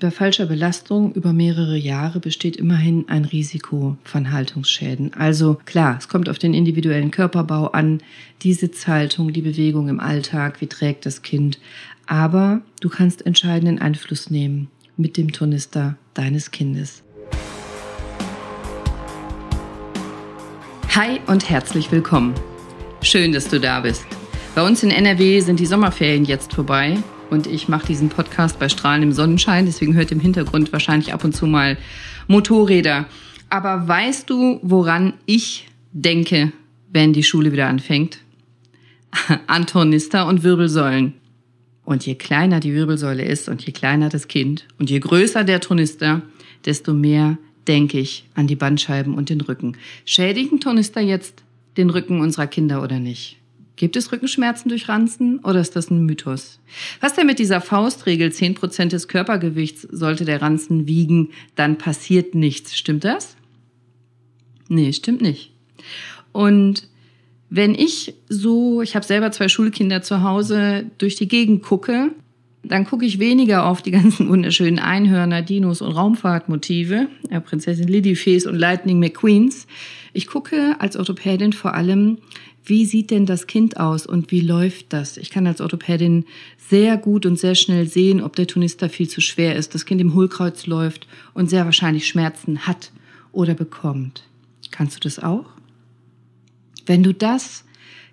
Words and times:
Bei 0.00 0.10
falscher 0.10 0.46
Belastung 0.46 1.12
über 1.12 1.34
mehrere 1.34 1.76
Jahre 1.76 2.20
besteht 2.20 2.56
immerhin 2.56 3.04
ein 3.10 3.26
Risiko 3.26 3.98
von 4.02 4.32
Haltungsschäden. 4.32 5.12
Also 5.12 5.60
klar, 5.66 5.96
es 5.98 6.08
kommt 6.08 6.30
auf 6.30 6.38
den 6.38 6.54
individuellen 6.54 7.10
Körperbau 7.10 7.66
an, 7.72 8.00
die 8.40 8.54
Sitzhaltung, 8.54 9.34
die 9.34 9.42
Bewegung 9.42 9.88
im 9.90 10.00
Alltag, 10.00 10.62
wie 10.62 10.68
trägt 10.68 11.04
das 11.04 11.20
Kind. 11.20 11.58
Aber 12.06 12.62
du 12.80 12.88
kannst 12.88 13.26
entscheidenden 13.26 13.78
Einfluss 13.78 14.30
nehmen 14.30 14.68
mit 14.96 15.18
dem 15.18 15.32
Turnister 15.32 15.98
deines 16.14 16.50
Kindes. 16.50 17.02
Hi 20.94 21.20
und 21.26 21.50
herzlich 21.50 21.92
willkommen. 21.92 22.32
Schön, 23.02 23.32
dass 23.32 23.48
du 23.48 23.60
da 23.60 23.80
bist. 23.80 24.06
Bei 24.54 24.66
uns 24.66 24.82
in 24.82 24.92
NRW 24.92 25.40
sind 25.40 25.60
die 25.60 25.66
Sommerferien 25.66 26.24
jetzt 26.24 26.54
vorbei 26.54 26.96
und 27.30 27.46
ich 27.46 27.68
mache 27.68 27.86
diesen 27.86 28.08
Podcast 28.08 28.58
bei 28.58 28.68
strahlendem 28.68 29.12
Sonnenschein, 29.12 29.66
deswegen 29.66 29.94
hört 29.94 30.12
im 30.12 30.20
Hintergrund 30.20 30.72
wahrscheinlich 30.72 31.14
ab 31.14 31.24
und 31.24 31.34
zu 31.34 31.46
mal 31.46 31.78
Motorräder. 32.26 33.06
Aber 33.48 33.88
weißt 33.88 34.28
du, 34.28 34.60
woran 34.62 35.14
ich 35.26 35.66
denke, 35.92 36.52
wenn 36.92 37.12
die 37.12 37.22
Schule 37.22 37.52
wieder 37.52 37.68
anfängt? 37.68 38.18
An 39.46 39.66
Tornister 39.66 40.26
und 40.26 40.42
Wirbelsäulen. 40.42 41.14
Und 41.84 42.06
je 42.06 42.14
kleiner 42.14 42.60
die 42.60 42.72
Wirbelsäule 42.72 43.24
ist 43.24 43.48
und 43.48 43.66
je 43.66 43.72
kleiner 43.72 44.08
das 44.08 44.28
Kind 44.28 44.66
und 44.78 44.90
je 44.90 45.00
größer 45.00 45.42
der 45.42 45.60
Tornister, 45.60 46.22
desto 46.64 46.92
mehr 46.94 47.38
denke 47.66 47.98
ich 47.98 48.26
an 48.34 48.46
die 48.46 48.54
Bandscheiben 48.54 49.14
und 49.14 49.28
den 49.28 49.40
Rücken. 49.40 49.76
Schädigen 50.04 50.60
Tornister 50.60 51.00
jetzt 51.00 51.42
den 51.76 51.90
Rücken 51.90 52.20
unserer 52.20 52.46
Kinder 52.46 52.82
oder 52.82 53.00
nicht? 53.00 53.39
Gibt 53.80 53.96
es 53.96 54.12
Rückenschmerzen 54.12 54.68
durch 54.68 54.90
Ranzen 54.90 55.38
oder 55.38 55.58
ist 55.58 55.74
das 55.74 55.90
ein 55.90 56.04
Mythos? 56.04 56.60
Was 57.00 57.14
denn 57.14 57.26
mit 57.26 57.38
dieser 57.38 57.62
Faustregel, 57.62 58.28
10% 58.28 58.88
des 58.88 59.08
Körpergewichts 59.08 59.88
sollte 59.90 60.26
der 60.26 60.42
Ranzen 60.42 60.86
wiegen, 60.86 61.30
dann 61.54 61.78
passiert 61.78 62.34
nichts. 62.34 62.76
Stimmt 62.76 63.04
das? 63.04 63.36
Nee, 64.68 64.92
stimmt 64.92 65.22
nicht. 65.22 65.54
Und 66.32 66.88
wenn 67.48 67.74
ich 67.74 68.12
so, 68.28 68.82
ich 68.82 68.96
habe 68.96 69.06
selber 69.06 69.32
zwei 69.32 69.48
Schulkinder 69.48 70.02
zu 70.02 70.22
Hause, 70.22 70.84
durch 70.98 71.16
die 71.16 71.26
Gegend 71.26 71.62
gucke, 71.62 72.10
dann 72.62 72.84
gucke 72.84 73.06
ich 73.06 73.18
weniger 73.18 73.64
auf 73.64 73.80
die 73.80 73.92
ganzen 73.92 74.28
wunderschönen 74.28 74.78
Einhörner, 74.78 75.40
Dinos 75.40 75.80
und 75.80 75.92
Raumfahrtmotive, 75.92 77.08
ja, 77.30 77.40
Prinzessin 77.40 77.88
Ladyface 77.88 78.44
und 78.44 78.56
Lightning 78.56 78.98
McQueens. 78.98 79.66
Ich 80.12 80.26
gucke 80.26 80.76
als 80.78 80.96
Orthopädin 80.96 81.54
vor 81.54 81.74
allem, 81.74 82.18
wie 82.64 82.84
sieht 82.84 83.10
denn 83.10 83.26
das 83.26 83.46
Kind 83.46 83.78
aus 83.78 84.06
und 84.06 84.30
wie 84.30 84.40
läuft 84.40 84.92
das? 84.92 85.16
Ich 85.16 85.30
kann 85.30 85.46
als 85.46 85.60
Orthopädin 85.60 86.24
sehr 86.58 86.96
gut 86.96 87.26
und 87.26 87.38
sehr 87.38 87.54
schnell 87.54 87.86
sehen, 87.86 88.22
ob 88.22 88.36
der 88.36 88.46
Tunister 88.46 88.88
viel 88.88 89.08
zu 89.08 89.20
schwer 89.20 89.56
ist, 89.56 89.74
das 89.74 89.86
Kind 89.86 90.00
im 90.00 90.14
Hohlkreuz 90.14 90.66
läuft 90.66 91.08
und 91.34 91.50
sehr 91.50 91.64
wahrscheinlich 91.64 92.06
Schmerzen 92.06 92.66
hat 92.66 92.92
oder 93.32 93.54
bekommt. 93.54 94.24
Kannst 94.70 94.96
du 94.96 95.00
das 95.00 95.18
auch? 95.18 95.46
Wenn 96.86 97.02
du 97.02 97.12
das 97.12 97.64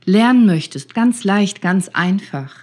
lernen 0.08 0.46
möchtest, 0.46 0.94
ganz 0.94 1.26
leicht, 1.26 1.62
ganz 1.62 1.90
einfach, 1.90 2.56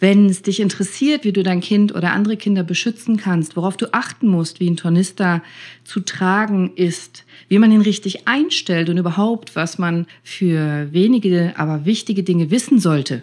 wenn 0.00 0.26
es 0.26 0.42
dich 0.42 0.58
interessiert, 0.58 1.24
wie 1.24 1.32
du 1.32 1.44
dein 1.44 1.60
Kind 1.60 1.94
oder 1.94 2.12
andere 2.12 2.36
Kinder 2.36 2.64
beschützen 2.64 3.16
kannst, 3.16 3.56
worauf 3.56 3.76
du 3.76 3.94
achten 3.94 4.26
musst, 4.26 4.58
wie 4.58 4.68
ein 4.68 4.76
Tornister 4.76 5.42
zu 5.84 6.00
tragen 6.00 6.72
ist, 6.74 7.24
wie 7.46 7.60
man 7.60 7.70
ihn 7.70 7.82
richtig 7.82 8.26
einstellt 8.26 8.90
und 8.90 8.98
überhaupt, 8.98 9.54
was 9.54 9.78
man 9.78 10.06
für 10.24 10.92
wenige, 10.92 11.54
aber 11.56 11.86
wichtige 11.86 12.24
Dinge 12.24 12.50
wissen 12.50 12.80
sollte, 12.80 13.22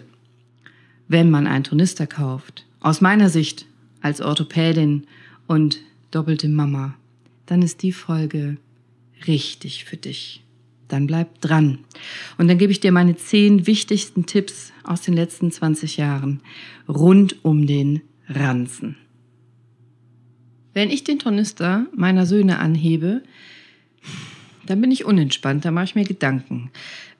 wenn 1.06 1.30
man 1.30 1.46
einen 1.46 1.64
Tornister 1.64 2.06
kauft. 2.06 2.64
Aus 2.80 3.02
meiner 3.02 3.28
Sicht 3.28 3.66
als 4.00 4.22
Orthopädin 4.22 5.06
und 5.46 5.80
doppelte 6.12 6.48
Mama, 6.48 6.94
dann 7.44 7.60
ist 7.60 7.82
die 7.82 7.92
Folge 7.92 8.56
richtig 9.26 9.84
für 9.84 9.98
dich 9.98 10.45
dann 10.88 11.06
bleib 11.06 11.40
dran. 11.40 11.78
Und 12.38 12.48
dann 12.48 12.58
gebe 12.58 12.72
ich 12.72 12.80
dir 12.80 12.92
meine 12.92 13.16
zehn 13.16 13.66
wichtigsten 13.66 14.26
Tipps 14.26 14.72
aus 14.84 15.02
den 15.02 15.14
letzten 15.14 15.50
20 15.50 15.96
Jahren 15.96 16.40
rund 16.88 17.44
um 17.44 17.66
den 17.66 18.02
Ranzen. 18.28 18.96
Wenn 20.74 20.90
ich 20.90 21.04
den 21.04 21.18
Tornister 21.18 21.86
meiner 21.94 22.26
Söhne 22.26 22.58
anhebe, 22.58 23.22
dann 24.66 24.80
bin 24.80 24.90
ich 24.90 25.04
unentspannt, 25.04 25.64
da 25.64 25.70
mache 25.70 25.86
ich 25.86 25.94
mir 25.94 26.04
Gedanken. 26.04 26.70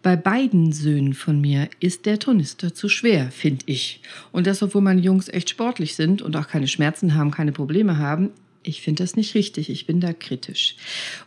Bei 0.02 0.14
beiden 0.14 0.72
Söhnen 0.72 1.14
von 1.14 1.40
mir 1.40 1.68
ist 1.80 2.06
der 2.06 2.18
Tornister 2.18 2.74
zu 2.74 2.88
schwer, 2.88 3.30
finde 3.30 3.64
ich. 3.66 4.00
Und 4.30 4.46
das, 4.46 4.62
obwohl 4.62 4.82
meine 4.82 5.00
Jungs 5.00 5.28
echt 5.28 5.50
sportlich 5.50 5.96
sind 5.96 6.22
und 6.22 6.36
auch 6.36 6.48
keine 6.48 6.68
Schmerzen 6.68 7.14
haben, 7.14 7.30
keine 7.30 7.52
Probleme 7.52 7.98
haben. 7.98 8.30
Ich 8.62 8.82
finde 8.82 9.02
das 9.02 9.16
nicht 9.16 9.34
richtig, 9.34 9.70
ich 9.70 9.86
bin 9.86 10.00
da 10.00 10.12
kritisch. 10.12 10.76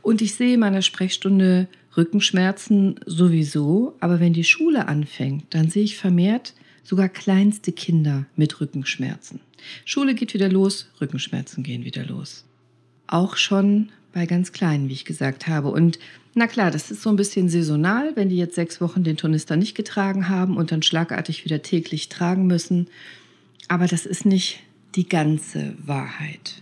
Und 0.01 0.21
ich 0.21 0.35
sehe 0.35 0.53
in 0.53 0.59
meiner 0.59 0.81
Sprechstunde 0.81 1.67
Rückenschmerzen 1.97 2.99
sowieso, 3.05 3.95
aber 3.99 4.19
wenn 4.19 4.33
die 4.33 4.43
Schule 4.43 4.87
anfängt, 4.87 5.45
dann 5.49 5.69
sehe 5.69 5.83
ich 5.83 5.97
vermehrt 5.97 6.53
sogar 6.83 7.09
kleinste 7.09 7.71
Kinder 7.71 8.25
mit 8.35 8.59
Rückenschmerzen. 8.59 9.41
Schule 9.85 10.15
geht 10.15 10.33
wieder 10.33 10.49
los, 10.49 10.89
Rückenschmerzen 11.01 11.63
gehen 11.63 11.83
wieder 11.83 12.05
los. 12.05 12.45
Auch 13.07 13.37
schon 13.37 13.89
bei 14.13 14.25
ganz 14.25 14.51
kleinen, 14.51 14.89
wie 14.89 14.93
ich 14.93 15.05
gesagt 15.05 15.47
habe. 15.47 15.69
Und 15.69 15.99
na 16.33 16.47
klar, 16.47 16.71
das 16.71 16.89
ist 16.91 17.01
so 17.01 17.09
ein 17.09 17.15
bisschen 17.15 17.49
saisonal, 17.49 18.15
wenn 18.15 18.29
die 18.29 18.37
jetzt 18.37 18.55
sechs 18.55 18.81
Wochen 18.81 19.03
den 19.03 19.17
Turnister 19.17 19.55
nicht 19.55 19.75
getragen 19.75 20.29
haben 20.29 20.57
und 20.57 20.71
dann 20.71 20.81
schlagartig 20.81 21.45
wieder 21.45 21.61
täglich 21.61 22.09
tragen 22.09 22.47
müssen. 22.47 22.87
Aber 23.67 23.87
das 23.87 24.05
ist 24.05 24.25
nicht 24.25 24.61
die 24.95 25.07
ganze 25.07 25.75
Wahrheit. 25.85 26.61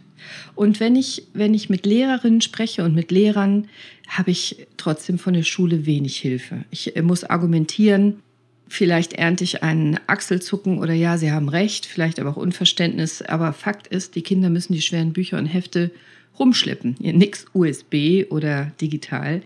Und 0.56 0.80
wenn 0.80 0.96
ich, 0.96 1.24
wenn 1.34 1.54
ich 1.54 1.70
mit 1.70 1.86
Lehrerinnen 1.86 2.42
spreche 2.42 2.84
und 2.84 2.96
mit 2.96 3.12
Lehrern, 3.12 3.68
habe 4.08 4.32
ich 4.32 4.68
trotzdem 4.78 5.20
von 5.20 5.34
der 5.34 5.44
Schule 5.44 5.86
wenig 5.86 6.18
Hilfe. 6.18 6.64
Ich 6.72 6.96
äh, 6.96 7.02
muss 7.02 7.24
argumentieren, 7.24 8.22
vielleicht 8.68 9.14
ernte 9.14 9.44
ich 9.44 9.64
einen 9.64 10.00
Achselzucken 10.08 10.80
oder 10.80 10.94
ja, 10.94 11.18
sie 11.18 11.32
haben 11.32 11.50
recht, 11.50 11.86
vielleicht 11.86 12.20
aber 12.20 12.32
auch 12.32 12.38
Unverständnis. 12.38 13.22
Aber 13.22 13.54
Fakt 13.54 13.88
ist, 13.88 14.16
die 14.16 14.22
Kinder 14.22 14.50
müssen 14.50 14.74
die 14.74 14.82
schweren 14.82 15.14
Bücher 15.14 15.38
und 15.38 15.46
Hefte 15.46 15.92
rumschleppen. 16.40 16.96
Nix 17.00 17.46
USB 17.54 18.26
oder 18.30 18.72
digital. 18.80 19.42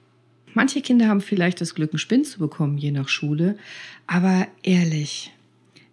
Manche 0.53 0.81
Kinder 0.81 1.07
haben 1.07 1.21
vielleicht 1.21 1.61
das 1.61 1.75
Glück, 1.75 1.91
einen 1.91 1.99
Spinn 1.99 2.25
zu 2.25 2.39
bekommen, 2.39 2.77
je 2.77 2.91
nach 2.91 3.07
Schule. 3.07 3.57
Aber 4.07 4.47
ehrlich, 4.63 5.31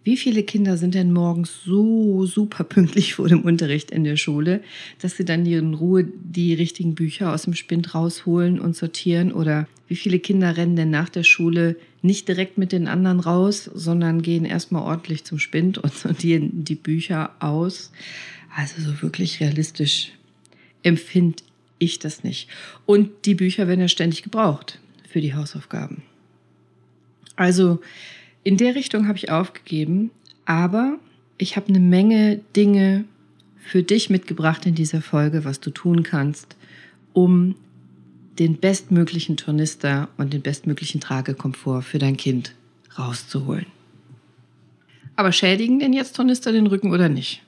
wie 0.09 0.17
viele 0.17 0.43
Kinder 0.43 0.79
sind 0.79 0.95
denn 0.95 1.13
morgens 1.13 1.65
so 1.67 2.25
super 2.25 2.65
pünktlich 2.65 3.13
vor 3.13 3.29
dem 3.29 3.43
Unterricht 3.43 3.91
in 3.91 4.05
der 4.05 4.17
Schule, 4.17 4.63
dass 5.03 5.19
sie 5.19 5.27
dann 5.27 5.45
in 5.45 5.75
Ruhe 5.75 6.05
die 6.05 6.55
richtigen 6.55 6.95
Bücher 6.95 7.35
aus 7.35 7.43
dem 7.43 7.53
Spind 7.53 7.95
rausholen 7.95 8.59
und 8.59 8.75
sortieren? 8.75 9.33
Oder 9.33 9.69
wie 9.87 9.97
viele 9.97 10.19
Kinder 10.19 10.57
rennen 10.57 10.77
denn 10.77 10.89
nach 10.89 11.11
der 11.11 11.25
Schule 11.25 11.77
nicht 12.01 12.27
direkt 12.27 12.57
mit 12.57 12.73
den 12.73 12.89
anderen 12.89 13.21
raus, 13.21 13.71
sondern 13.75 14.23
gehen 14.23 14.47
erstmal 14.47 14.81
ordentlich 14.81 15.25
zum 15.25 15.39
Spind 15.39 15.77
und 15.77 15.93
sortieren 15.93 16.65
die 16.65 16.75
Bücher 16.75 17.33
aus? 17.41 17.93
Also 18.57 18.81
so 18.81 19.03
wirklich 19.03 19.41
realistisch 19.41 20.13
empfinde 20.83 21.43
ich 21.79 21.99
das 21.99 22.25
nicht. 22.25 22.49
Und 22.87 23.11
die 23.27 23.35
Bücher 23.35 23.69
werden 23.69 23.83
ja 23.83 23.89
ständig 23.89 24.23
gebraucht 24.23 24.79
für 25.07 25.21
die 25.21 25.35
Hausaufgaben. 25.35 26.01
Also 27.37 27.81
in 28.45 28.57
der 28.57 28.75
Richtung 28.75 29.09
habe 29.09 29.19
ich 29.19 29.31
aufgegeben, 29.31 30.11
aber 30.45 30.99
ich 31.37 31.57
habe 31.57 31.69
eine 31.69 31.81
Menge 31.81 32.41
Dinge 32.57 33.05
für 33.59 33.83
dich 33.83 34.11
mitgebracht 34.11 34.65
in 34.67 34.75
dieser 34.75 35.03
Folge, 35.03 35.45
was 35.45 35.61
du 35.61 35.71
tun 35.71 36.03
kannst, 36.03 36.57
um 37.13 37.55
den 38.39 38.57
bestmöglichen 38.57 39.37
Tornister 39.37 40.09
und 40.17 40.33
den 40.33 40.43
bestmöglichen 40.43 41.01
Tragekomfort 41.01 41.83
für 41.83 41.99
dein 41.99 42.17
Kind 42.17 42.55
rauszuholen. 42.99 43.67
Aber 45.17 45.33
schädigen 45.33 45.81
denn 45.81 45.93
jetzt 45.93 46.15
Tornister 46.15 46.53
den 46.53 46.69
Rücken 46.69 46.93
oder 46.93 47.09
nicht? 47.09 47.43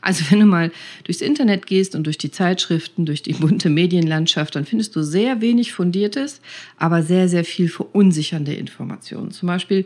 Also 0.00 0.24
wenn 0.30 0.40
du 0.40 0.46
mal 0.46 0.70
durchs 1.04 1.20
Internet 1.20 1.66
gehst 1.66 1.94
und 1.94 2.04
durch 2.04 2.18
die 2.18 2.30
Zeitschriften, 2.30 3.06
durch 3.06 3.22
die 3.22 3.34
bunte 3.34 3.70
Medienlandschaft, 3.70 4.56
dann 4.56 4.64
findest 4.64 4.96
du 4.96 5.02
sehr 5.02 5.40
wenig 5.40 5.72
fundiertes, 5.72 6.40
aber 6.76 7.02
sehr, 7.02 7.28
sehr 7.28 7.44
viel 7.44 7.68
verunsichernde 7.68 8.54
Informationen. 8.54 9.30
Zum 9.30 9.46
Beispiel 9.46 9.84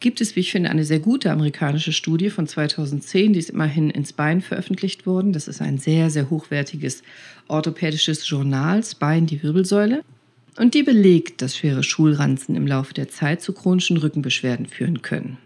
gibt 0.00 0.20
es, 0.20 0.36
wie 0.36 0.40
ich 0.40 0.52
finde, 0.52 0.70
eine 0.70 0.84
sehr 0.84 1.00
gute 1.00 1.30
amerikanische 1.30 1.92
Studie 1.92 2.30
von 2.30 2.46
2010, 2.46 3.32
die 3.32 3.38
ist 3.38 3.50
immerhin 3.50 3.90
in 3.90 4.04
Spine 4.04 4.40
veröffentlicht 4.40 5.06
worden. 5.06 5.32
Das 5.32 5.48
ist 5.48 5.60
ein 5.60 5.78
sehr, 5.78 6.10
sehr 6.10 6.30
hochwertiges 6.30 7.02
orthopädisches 7.48 8.28
Journal, 8.28 8.82
Spine, 8.82 9.26
die 9.26 9.42
Wirbelsäule. 9.42 10.02
Und 10.58 10.74
die 10.74 10.82
belegt, 10.82 11.42
dass 11.42 11.56
schwere 11.56 11.82
Schulranzen 11.82 12.56
im 12.56 12.66
Laufe 12.66 12.94
der 12.94 13.08
Zeit 13.08 13.42
zu 13.42 13.52
chronischen 13.52 13.98
Rückenbeschwerden 13.98 14.66
führen 14.66 15.02
können. 15.02 15.38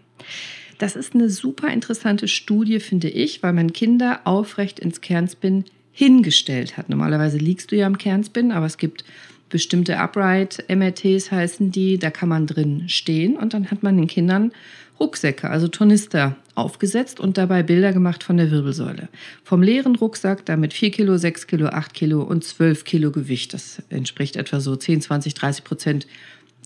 Das 0.81 0.95
ist 0.95 1.13
eine 1.13 1.29
super 1.29 1.71
interessante 1.71 2.27
Studie, 2.27 2.79
finde 2.79 3.07
ich, 3.07 3.43
weil 3.43 3.53
man 3.53 3.71
Kinder 3.71 4.21
aufrecht 4.23 4.79
ins 4.79 4.99
Kernspin 4.99 5.65
hingestellt 5.91 6.75
hat. 6.75 6.89
Normalerweise 6.89 7.37
liegst 7.37 7.71
du 7.71 7.75
ja 7.75 7.85
im 7.85 7.99
Kernspin, 7.99 8.51
aber 8.51 8.65
es 8.65 8.77
gibt 8.77 9.05
bestimmte 9.49 9.99
Upright 9.99 10.65
MRTs 10.69 11.31
heißen 11.31 11.71
die, 11.71 11.99
da 11.99 12.09
kann 12.09 12.29
man 12.29 12.47
drin 12.47 12.89
stehen 12.89 13.37
und 13.37 13.53
dann 13.53 13.69
hat 13.69 13.83
man 13.83 13.95
den 13.95 14.07
Kindern 14.07 14.53
Rucksäcke, 14.99 15.51
also 15.51 15.67
Tornister, 15.67 16.35
aufgesetzt 16.55 17.19
und 17.19 17.37
dabei 17.37 17.61
Bilder 17.61 17.93
gemacht 17.93 18.23
von 18.23 18.37
der 18.37 18.49
Wirbelsäule. 18.49 19.07
Vom 19.43 19.61
leeren 19.61 19.95
Rucksack, 19.95 20.45
damit 20.45 20.73
4 20.73 20.91
Kilo, 20.91 21.15
6 21.15 21.45
Kilo, 21.45 21.67
8 21.67 21.93
Kilo 21.93 22.23
und 22.23 22.43
12 22.43 22.85
Kilo 22.85 23.11
Gewicht. 23.11 23.53
Das 23.53 23.83
entspricht 23.89 24.35
etwa 24.35 24.59
so 24.59 24.75
10, 24.75 25.01
20, 25.01 25.35
30 25.35 25.63
Prozent 25.63 26.07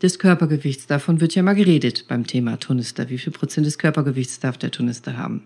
des 0.01 0.19
Körpergewichts. 0.19 0.87
Davon 0.87 1.21
wird 1.21 1.35
ja 1.35 1.43
mal 1.43 1.55
geredet 1.55 2.05
beim 2.07 2.27
Thema 2.27 2.59
Tornister. 2.59 3.09
Wie 3.09 3.17
viel 3.17 3.33
Prozent 3.33 3.65
des 3.65 3.77
Körpergewichts 3.77 4.39
darf 4.39 4.57
der 4.57 4.71
Tornister 4.71 5.17
haben? 5.17 5.43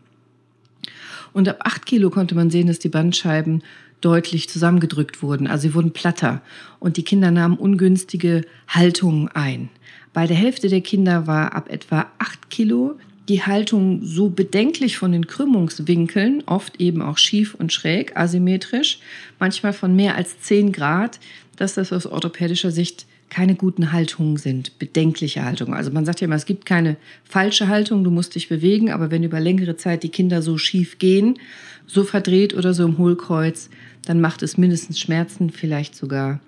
Und 1.33 1.47
ab 1.47 1.59
8 1.63 1.85
Kilo 1.85 2.09
konnte 2.09 2.35
man 2.35 2.49
sehen, 2.49 2.67
dass 2.67 2.79
die 2.79 2.89
Bandscheiben 2.89 3.63
deutlich 4.01 4.49
zusammengedrückt 4.49 5.21
wurden. 5.21 5.47
Also 5.47 5.67
sie 5.67 5.73
wurden 5.75 5.91
platter 5.91 6.41
und 6.79 6.97
die 6.97 7.03
Kinder 7.03 7.31
nahmen 7.31 7.57
ungünstige 7.57 8.41
Haltungen 8.67 9.27
ein. 9.29 9.69
Bei 10.13 10.25
der 10.25 10.37
Hälfte 10.37 10.69
der 10.69 10.81
Kinder 10.81 11.27
war 11.27 11.53
ab 11.53 11.69
etwa 11.69 12.07
8 12.17 12.49
Kilo 12.49 12.97
die 13.27 13.43
Haltung 13.43 14.03
so 14.03 14.29
bedenklich 14.29 14.97
von 14.97 15.11
den 15.11 15.27
Krümmungswinkeln, 15.27 16.41
oft 16.47 16.81
eben 16.81 17.03
auch 17.03 17.19
schief 17.19 17.53
und 17.53 17.71
schräg, 17.71 18.17
asymmetrisch, 18.17 18.99
manchmal 19.37 19.73
von 19.73 19.95
mehr 19.95 20.15
als 20.15 20.41
10 20.41 20.71
Grad, 20.71 21.19
dass 21.55 21.75
das 21.75 21.93
aus 21.93 22.07
orthopädischer 22.07 22.71
Sicht 22.71 23.05
keine 23.29 23.55
guten 23.55 23.91
Haltungen 23.91 24.37
sind, 24.37 24.79
bedenkliche 24.79 25.43
Haltungen. 25.43 25.73
Also 25.73 25.91
man 25.91 26.05
sagt 26.05 26.21
ja 26.21 26.25
immer, 26.25 26.35
es 26.35 26.45
gibt 26.45 26.65
keine 26.65 26.97
falsche 27.23 27.67
Haltung, 27.67 28.03
du 28.03 28.11
musst 28.11 28.35
dich 28.35 28.49
bewegen, 28.49 28.91
aber 28.91 29.11
wenn 29.11 29.23
über 29.23 29.39
längere 29.39 29.77
Zeit 29.77 30.03
die 30.03 30.09
Kinder 30.09 30.41
so 30.41 30.57
schief 30.57 30.97
gehen, 30.97 31.37
so 31.85 32.03
verdreht 32.03 32.53
oder 32.53 32.73
so 32.73 32.85
im 32.85 32.97
Hohlkreuz, 32.97 33.69
dann 34.05 34.21
macht 34.21 34.41
es 34.41 34.57
mindestens 34.57 34.99
Schmerzen, 34.99 35.49
vielleicht 35.49 35.95
sogar 35.95 36.39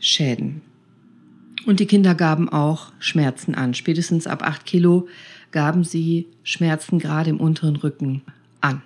Schäden. 0.00 0.62
Und 1.66 1.80
die 1.80 1.86
Kinder 1.86 2.14
gaben 2.14 2.48
auch 2.48 2.92
Schmerzen 2.98 3.54
an. 3.54 3.74
Spätestens 3.74 4.26
ab 4.26 4.42
acht 4.42 4.64
Kilo 4.64 5.08
gaben 5.50 5.84
sie 5.84 6.26
Schmerzen 6.42 6.98
gerade 6.98 7.30
im 7.30 7.40
unteren 7.40 7.76
Rücken 7.76 8.22
an. 8.60 8.82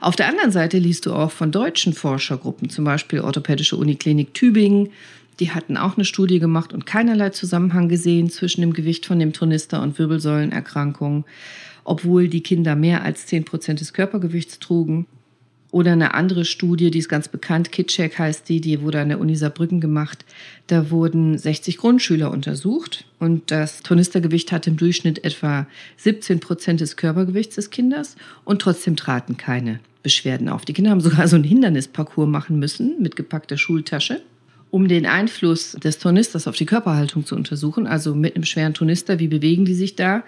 Auf 0.00 0.16
der 0.16 0.28
anderen 0.28 0.52
Seite 0.52 0.78
liest 0.78 1.06
du 1.06 1.12
auch 1.12 1.30
von 1.30 1.50
deutschen 1.50 1.92
Forschergruppen, 1.92 2.70
zum 2.70 2.84
Beispiel 2.84 3.20
Orthopädische 3.20 3.76
Uniklinik 3.76 4.34
Tübingen. 4.34 4.90
Die 5.40 5.50
hatten 5.50 5.76
auch 5.76 5.96
eine 5.96 6.04
Studie 6.04 6.38
gemacht 6.38 6.72
und 6.72 6.86
keinerlei 6.86 7.30
Zusammenhang 7.30 7.88
gesehen 7.88 8.30
zwischen 8.30 8.62
dem 8.62 8.72
Gewicht 8.72 9.06
von 9.06 9.18
dem 9.18 9.32
Turnister 9.32 9.82
und 9.82 9.98
Wirbelsäulenerkrankungen, 9.98 11.24
obwohl 11.84 12.28
die 12.28 12.42
Kinder 12.42 12.74
mehr 12.74 13.02
als 13.02 13.26
zehn 13.26 13.44
Prozent 13.44 13.80
des 13.80 13.92
Körpergewichts 13.92 14.58
trugen. 14.58 15.06
Oder 15.72 15.92
eine 15.92 16.14
andere 16.14 16.46
Studie, 16.46 16.90
die 16.90 17.00
ist 17.00 17.08
ganz 17.08 17.28
bekannt, 17.28 17.70
KidCheck 17.70 18.18
heißt 18.18 18.48
die, 18.48 18.62
die 18.62 18.80
wurde 18.80 19.00
an 19.00 19.08
der 19.08 19.20
Uni 19.20 19.36
Saarbrücken 19.36 19.80
gemacht. 19.80 20.24
Da 20.68 20.90
wurden 20.90 21.36
60 21.36 21.76
Grundschüler 21.76 22.30
untersucht 22.30 23.04
und 23.18 23.50
das 23.50 23.82
Tornistergewicht 23.82 24.52
hatte 24.52 24.70
im 24.70 24.78
Durchschnitt 24.78 25.22
etwa 25.22 25.66
17 25.98 26.40
Prozent 26.40 26.80
des 26.80 26.96
Körpergewichts 26.96 27.56
des 27.56 27.68
Kindes 27.68 28.16
und 28.44 28.62
trotzdem 28.62 28.96
traten 28.96 29.36
keine 29.36 29.80
Beschwerden 30.02 30.48
auf. 30.48 30.64
Die 30.64 30.72
Kinder 30.72 30.92
haben 30.92 31.00
sogar 31.00 31.28
so 31.28 31.36
einen 31.36 31.44
Hindernisparcours 31.44 32.28
machen 32.28 32.58
müssen 32.58 32.94
mit 33.02 33.16
gepackter 33.16 33.58
Schultasche 33.58 34.22
um 34.70 34.88
den 34.88 35.06
Einfluss 35.06 35.72
des 35.72 35.98
Tornisters 35.98 36.48
auf 36.48 36.56
die 36.56 36.66
Körperhaltung 36.66 37.24
zu 37.24 37.34
untersuchen. 37.34 37.86
Also 37.86 38.14
mit 38.14 38.34
einem 38.34 38.44
schweren 38.44 38.74
Tornister, 38.74 39.18
wie 39.18 39.28
bewegen 39.28 39.64
die 39.64 39.74
sich 39.74 39.96
da? 39.96 40.24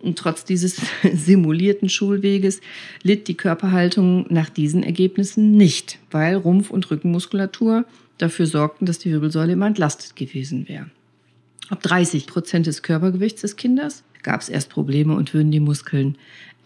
Und 0.00 0.18
trotz 0.18 0.44
dieses 0.44 0.80
simulierten 1.14 1.88
Schulweges 1.88 2.60
litt 3.02 3.28
die 3.28 3.36
Körperhaltung 3.36 4.26
nach 4.28 4.50
diesen 4.50 4.82
Ergebnissen 4.82 5.52
nicht, 5.52 5.98
weil 6.10 6.36
Rumpf- 6.36 6.70
und 6.70 6.90
Rückenmuskulatur 6.90 7.84
dafür 8.18 8.46
sorgten, 8.46 8.86
dass 8.86 8.98
die 8.98 9.10
Wirbelsäule 9.12 9.52
immer 9.52 9.66
entlastet 9.66 10.16
gewesen 10.16 10.68
wäre. 10.68 10.90
Ab 11.68 11.82
30 11.82 12.26
Prozent 12.26 12.66
des 12.66 12.82
Körpergewichts 12.82 13.42
des 13.42 13.56
Kindes 13.56 14.04
gab 14.22 14.40
es 14.40 14.48
erst 14.48 14.70
Probleme 14.70 15.14
und 15.14 15.34
würden 15.34 15.50
die 15.50 15.60
Muskeln 15.60 16.16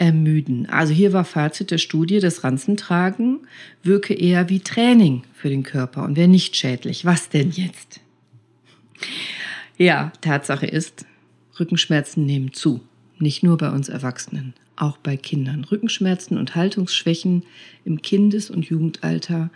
ermüden. 0.01 0.67
Also 0.71 0.95
hier 0.95 1.13
war 1.13 1.25
Fazit 1.25 1.71
der 1.71 1.79
Studie, 1.79 2.21
das 2.21 2.43
Ranzentragen 2.43 3.41
wirke 3.83 4.15
eher 4.15 4.49
wie 4.49 4.61
Training 4.61 5.25
für 5.35 5.51
den 5.51 5.63
Körper 5.63 6.05
und 6.05 6.17
wäre 6.17 6.27
nicht 6.27 6.57
schädlich. 6.57 7.05
Was 7.05 7.29
denn 7.29 7.51
jetzt? 7.51 8.01
Ja, 9.77 10.11
Tatsache 10.23 10.67
ist, 10.67 11.05
Rückenschmerzen 11.59 12.25
nehmen 12.25 12.55
zu. 12.55 12.81
Nicht 13.19 13.43
nur 13.43 13.59
bei 13.59 13.71
uns 13.71 13.91
Erwachsenen, 13.91 14.55
auch 14.75 14.97
bei 14.97 15.19
Kindern. 15.19 15.65
Rückenschmerzen 15.65 16.39
und 16.39 16.55
Haltungsschwächen 16.55 17.43
im 17.85 18.01
Kindes- 18.01 18.51
und 18.51 18.65
Jugendalter 18.65 19.51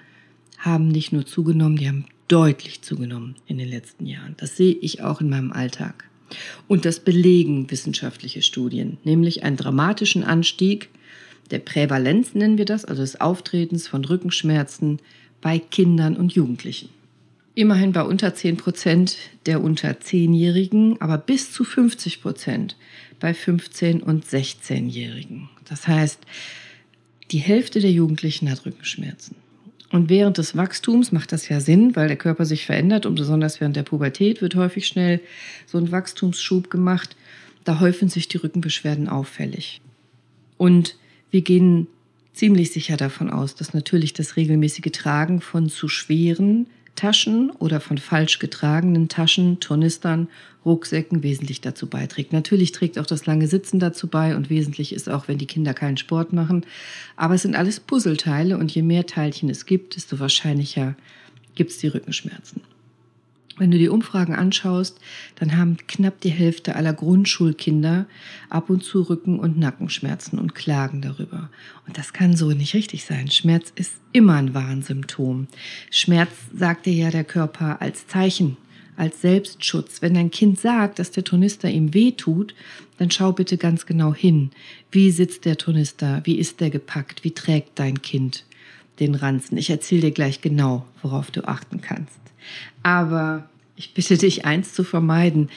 haben 0.58 0.88
nicht 0.88 1.10
nur 1.10 1.24
zugenommen, 1.24 1.76
die 1.76 1.88
haben 1.88 2.04
deutlich 2.28 2.82
zugenommen 2.82 3.36
in 3.46 3.56
den 3.56 3.68
letzten 3.68 4.04
Jahren. 4.04 4.34
Das 4.36 4.58
sehe 4.58 4.74
ich 4.74 5.02
auch 5.02 5.22
in 5.22 5.30
meinem 5.30 5.52
Alltag. 5.52 6.04
Und 6.68 6.84
das 6.84 7.00
belegen 7.00 7.70
wissenschaftliche 7.70 8.42
Studien, 8.42 8.98
nämlich 9.04 9.42
einen 9.42 9.56
dramatischen 9.56 10.24
Anstieg 10.24 10.88
der 11.50 11.58
Prävalenz 11.58 12.34
nennen 12.34 12.58
wir 12.58 12.64
das, 12.64 12.84
also 12.84 13.02
des 13.02 13.20
Auftretens 13.20 13.86
von 13.86 14.04
Rückenschmerzen 14.04 15.00
bei 15.40 15.58
Kindern 15.58 16.16
und 16.16 16.32
Jugendlichen. 16.32 16.88
Immerhin 17.54 17.92
bei 17.92 18.02
unter 18.02 18.34
10 18.34 18.56
Prozent 18.56 19.16
der 19.46 19.62
unter 19.62 19.90
10-Jährigen, 19.90 21.00
aber 21.00 21.18
bis 21.18 21.52
zu 21.52 21.62
50 21.62 22.22
Prozent 22.22 22.76
bei 23.20 23.32
15- 23.32 24.00
und 24.00 24.24
16-Jährigen. 24.24 25.48
Das 25.68 25.86
heißt, 25.86 26.20
die 27.30 27.38
Hälfte 27.38 27.80
der 27.80 27.92
Jugendlichen 27.92 28.50
hat 28.50 28.66
Rückenschmerzen. 28.66 29.36
Und 29.90 30.08
während 30.08 30.38
des 30.38 30.56
Wachstums 30.56 31.12
macht 31.12 31.32
das 31.32 31.48
ja 31.48 31.60
Sinn, 31.60 31.94
weil 31.94 32.08
der 32.08 32.16
Körper 32.16 32.44
sich 32.44 32.66
verändert 32.66 33.06
und 33.06 33.14
besonders 33.14 33.60
während 33.60 33.76
der 33.76 33.82
Pubertät 33.82 34.42
wird 34.42 34.56
häufig 34.56 34.86
schnell 34.86 35.20
so 35.66 35.78
ein 35.78 35.92
Wachstumsschub 35.92 36.70
gemacht. 36.70 37.16
Da 37.64 37.80
häufen 37.80 38.08
sich 38.08 38.28
die 38.28 38.38
Rückenbeschwerden 38.38 39.08
auffällig. 39.08 39.80
Und 40.56 40.96
wir 41.30 41.42
gehen 41.42 41.86
ziemlich 42.32 42.72
sicher 42.72 42.96
davon 42.96 43.30
aus, 43.30 43.54
dass 43.54 43.74
natürlich 43.74 44.12
das 44.12 44.36
regelmäßige 44.36 44.90
Tragen 44.92 45.40
von 45.40 45.68
zu 45.68 45.88
schweren 45.88 46.66
Taschen 46.96 47.50
oder 47.50 47.80
von 47.80 47.98
falsch 47.98 48.38
getragenen 48.38 49.08
Taschen, 49.08 49.60
Tornistern, 49.60 50.28
Rucksäcken 50.64 51.22
wesentlich 51.22 51.60
dazu 51.60 51.88
beiträgt. 51.88 52.32
Natürlich 52.32 52.72
trägt 52.72 52.98
auch 52.98 53.06
das 53.06 53.26
lange 53.26 53.48
Sitzen 53.48 53.80
dazu 53.80 54.06
bei 54.06 54.34
und 54.34 54.50
wesentlich 54.50 54.92
ist 54.92 55.08
auch, 55.08 55.28
wenn 55.28 55.38
die 55.38 55.46
Kinder 55.46 55.74
keinen 55.74 55.96
Sport 55.96 56.32
machen. 56.32 56.64
Aber 57.16 57.34
es 57.34 57.42
sind 57.42 57.56
alles 57.56 57.80
Puzzleteile 57.80 58.56
und 58.56 58.74
je 58.74 58.82
mehr 58.82 59.06
Teilchen 59.06 59.50
es 59.50 59.66
gibt, 59.66 59.96
desto 59.96 60.20
wahrscheinlicher 60.20 60.94
gibt 61.54 61.70
es 61.70 61.78
die 61.78 61.88
Rückenschmerzen. 61.88 62.62
Wenn 63.56 63.70
du 63.70 63.78
die 63.78 63.88
Umfragen 63.88 64.34
anschaust, 64.34 64.98
dann 65.36 65.56
haben 65.56 65.76
knapp 65.86 66.20
die 66.20 66.30
Hälfte 66.30 66.74
aller 66.74 66.92
Grundschulkinder 66.92 68.06
ab 68.50 68.68
und 68.68 68.82
zu 68.82 69.02
Rücken- 69.02 69.38
und 69.38 69.58
Nackenschmerzen 69.58 70.40
und 70.40 70.56
klagen 70.56 71.02
darüber. 71.02 71.50
Und 71.86 71.96
das 71.96 72.12
kann 72.12 72.36
so 72.36 72.50
nicht 72.50 72.74
richtig 72.74 73.04
sein. 73.04 73.30
Schmerz 73.30 73.72
ist 73.76 73.92
immer 74.12 74.34
ein 74.34 74.54
Warnsymptom. 74.54 75.46
Schmerz 75.90 76.32
sagt 76.52 76.86
dir 76.86 76.94
ja 76.94 77.10
der 77.10 77.22
Körper 77.22 77.80
als 77.80 78.08
Zeichen, 78.08 78.56
als 78.96 79.20
Selbstschutz. 79.20 80.02
Wenn 80.02 80.14
dein 80.14 80.32
Kind 80.32 80.58
sagt, 80.58 80.98
dass 80.98 81.12
der 81.12 81.22
Tornister 81.22 81.70
ihm 81.70 81.94
weh 81.94 82.10
tut, 82.10 82.56
dann 82.98 83.12
schau 83.12 83.30
bitte 83.30 83.56
ganz 83.56 83.86
genau 83.86 84.12
hin. 84.14 84.50
Wie 84.90 85.12
sitzt 85.12 85.44
der 85.44 85.58
Tornister? 85.58 86.22
Wie 86.24 86.38
ist 86.38 86.60
der 86.60 86.70
gepackt? 86.70 87.22
Wie 87.22 87.32
trägt 87.32 87.78
dein 87.78 88.02
Kind 88.02 88.44
den 88.98 89.14
Ranzen? 89.14 89.58
Ich 89.58 89.70
erzähle 89.70 90.02
dir 90.02 90.10
gleich 90.10 90.40
genau, 90.40 90.86
worauf 91.02 91.30
du 91.30 91.46
achten 91.46 91.80
kannst. 91.80 92.18
Aber 92.82 93.48
ich 93.76 93.94
bitte 93.94 94.16
dich, 94.16 94.44
eins 94.44 94.72
zu 94.72 94.84
vermeiden. 94.84 95.50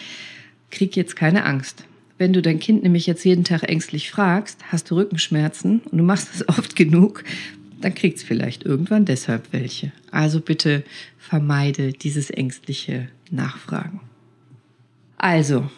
Krieg 0.71 0.95
jetzt 0.95 1.15
keine 1.15 1.45
Angst. 1.45 1.85
Wenn 2.17 2.33
du 2.33 2.41
dein 2.41 2.59
Kind 2.59 2.83
nämlich 2.83 3.05
jetzt 3.05 3.23
jeden 3.23 3.43
Tag 3.43 3.63
ängstlich 3.69 4.09
fragst, 4.09 4.59
hast 4.71 4.89
du 4.89 4.95
Rückenschmerzen 4.95 5.81
und 5.91 5.97
du 5.97 6.03
machst 6.03 6.29
es 6.33 6.47
oft 6.49 6.75
genug, 6.75 7.23
dann 7.79 7.93
kriegt 7.93 8.17
es 8.17 8.23
vielleicht 8.23 8.63
irgendwann 8.63 9.05
deshalb 9.05 9.53
welche. 9.53 9.91
Also 10.11 10.41
bitte 10.41 10.83
vermeide 11.17 11.93
dieses 11.93 12.31
ängstliche 12.31 13.09
Nachfragen. 13.29 14.01
Also, 15.17 15.69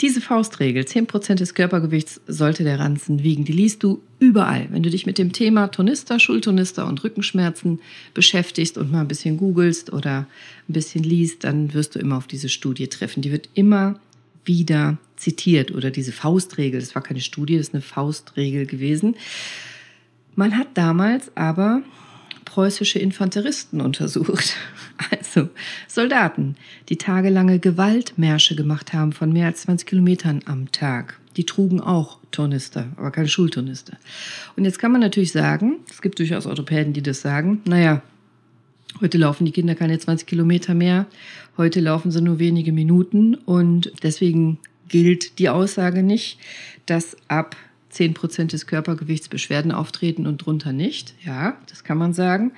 diese 0.00 0.20
Faustregel, 0.20 0.84
10% 0.84 1.36
des 1.36 1.54
Körpergewichts 1.54 2.20
sollte 2.26 2.64
der 2.64 2.78
Ranzen 2.78 3.22
wiegen, 3.22 3.44
die 3.44 3.52
liest 3.52 3.82
du 3.82 4.02
überall. 4.18 4.66
Wenn 4.70 4.82
du 4.82 4.90
dich 4.90 5.06
mit 5.06 5.16
dem 5.16 5.32
Thema 5.32 5.68
Tonister, 5.68 6.20
Schultonister 6.20 6.86
und 6.86 7.02
Rückenschmerzen 7.02 7.80
beschäftigst 8.12 8.76
und 8.76 8.92
mal 8.92 9.00
ein 9.00 9.08
bisschen 9.08 9.38
googelst 9.38 9.92
oder 9.92 10.26
ein 10.68 10.72
bisschen 10.72 11.02
liest, 11.02 11.44
dann 11.44 11.72
wirst 11.72 11.94
du 11.94 11.98
immer 11.98 12.18
auf 12.18 12.26
diese 12.26 12.50
Studie 12.50 12.88
treffen. 12.88 13.22
Die 13.22 13.32
wird 13.32 13.48
immer 13.54 13.98
wieder 14.44 14.98
zitiert 15.16 15.72
oder 15.72 15.90
diese 15.90 16.12
Faustregel, 16.12 16.80
das 16.80 16.94
war 16.94 17.02
keine 17.02 17.20
Studie, 17.20 17.56
das 17.56 17.68
ist 17.68 17.74
eine 17.74 17.82
Faustregel 17.82 18.66
gewesen. 18.66 19.16
Man 20.34 20.58
hat 20.58 20.68
damals 20.74 21.34
aber 21.36 21.82
preußische 22.56 22.98
Infanteristen 22.98 23.82
untersucht, 23.82 24.56
also 25.10 25.50
Soldaten, 25.88 26.56
die 26.88 26.96
tagelange 26.96 27.58
Gewaltmärsche 27.58 28.56
gemacht 28.56 28.94
haben 28.94 29.12
von 29.12 29.30
mehr 29.30 29.48
als 29.48 29.60
20 29.60 29.86
Kilometern 29.86 30.40
am 30.46 30.72
Tag. 30.72 31.20
Die 31.36 31.44
trugen 31.44 31.82
auch 31.82 32.18
Tornister, 32.30 32.86
aber 32.96 33.10
keine 33.10 33.28
Schultornister. 33.28 33.98
Und 34.56 34.64
jetzt 34.64 34.78
kann 34.78 34.90
man 34.90 35.02
natürlich 35.02 35.32
sagen, 35.32 35.80
es 35.90 36.00
gibt 36.00 36.18
durchaus 36.18 36.46
Orthopäden, 36.46 36.94
die 36.94 37.02
das 37.02 37.20
sagen, 37.20 37.60
naja, 37.66 38.00
heute 39.02 39.18
laufen 39.18 39.44
die 39.44 39.52
Kinder 39.52 39.74
keine 39.74 39.98
20 39.98 40.26
Kilometer 40.26 40.72
mehr, 40.72 41.04
heute 41.58 41.80
laufen 41.80 42.10
sie 42.10 42.22
nur 42.22 42.38
wenige 42.38 42.72
Minuten 42.72 43.34
und 43.34 43.92
deswegen 44.02 44.60
gilt 44.88 45.38
die 45.40 45.50
Aussage 45.50 46.02
nicht, 46.02 46.38
dass 46.86 47.18
ab 47.28 47.54
10 47.96 48.14
Prozent 48.14 48.52
des 48.52 48.66
Körpergewichts 48.66 49.28
Beschwerden 49.28 49.72
auftreten 49.72 50.26
und 50.26 50.38
drunter 50.38 50.72
nicht. 50.72 51.14
Ja, 51.24 51.56
das 51.68 51.82
kann 51.82 51.96
man 51.98 52.12
sagen. 52.12 52.52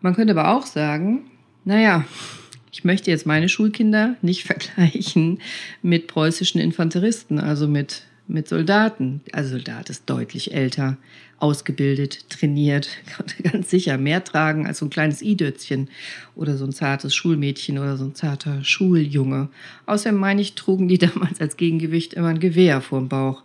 Man 0.00 0.14
könnte 0.14 0.32
aber 0.32 0.56
auch 0.56 0.64
sagen, 0.64 1.26
naja, 1.64 2.04
ich 2.70 2.84
möchte 2.84 3.10
jetzt 3.10 3.26
meine 3.26 3.48
Schulkinder 3.48 4.16
nicht 4.22 4.44
vergleichen 4.46 5.40
mit 5.82 6.06
preußischen 6.06 6.60
Infanteristen, 6.60 7.40
also 7.40 7.66
mit, 7.66 8.04
mit 8.28 8.48
Soldaten. 8.48 9.22
Also 9.32 9.50
Soldat 9.50 9.90
ist 9.90 10.08
deutlich 10.08 10.54
älter, 10.54 10.98
ausgebildet, 11.38 12.30
trainiert, 12.30 12.88
konnte 13.16 13.42
ganz 13.42 13.70
sicher 13.70 13.98
mehr 13.98 14.22
tragen 14.22 14.68
als 14.68 14.78
so 14.78 14.86
ein 14.86 14.90
kleines 14.90 15.20
Idötzchen 15.20 15.88
oder 16.36 16.56
so 16.56 16.64
ein 16.64 16.72
zartes 16.72 17.12
Schulmädchen 17.12 17.78
oder 17.78 17.96
so 17.96 18.04
ein 18.04 18.14
zarter 18.14 18.62
Schuljunge. 18.62 19.48
Außerdem 19.86 20.18
meine 20.18 20.42
ich, 20.42 20.54
trugen 20.54 20.86
die 20.86 20.98
damals 21.06 21.40
als 21.40 21.56
Gegengewicht 21.56 22.14
immer 22.14 22.28
ein 22.28 22.38
Gewehr 22.38 22.80
vorm 22.80 23.08
Bauch. 23.08 23.42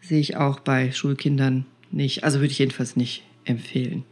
Sehe 0.00 0.20
ich 0.20 0.36
auch 0.36 0.60
bei 0.60 0.92
Schulkindern 0.92 1.66
nicht. 1.90 2.24
Also 2.24 2.40
würde 2.40 2.52
ich 2.52 2.58
jedenfalls 2.58 2.96
nicht 2.96 3.22
empfehlen. 3.44 4.04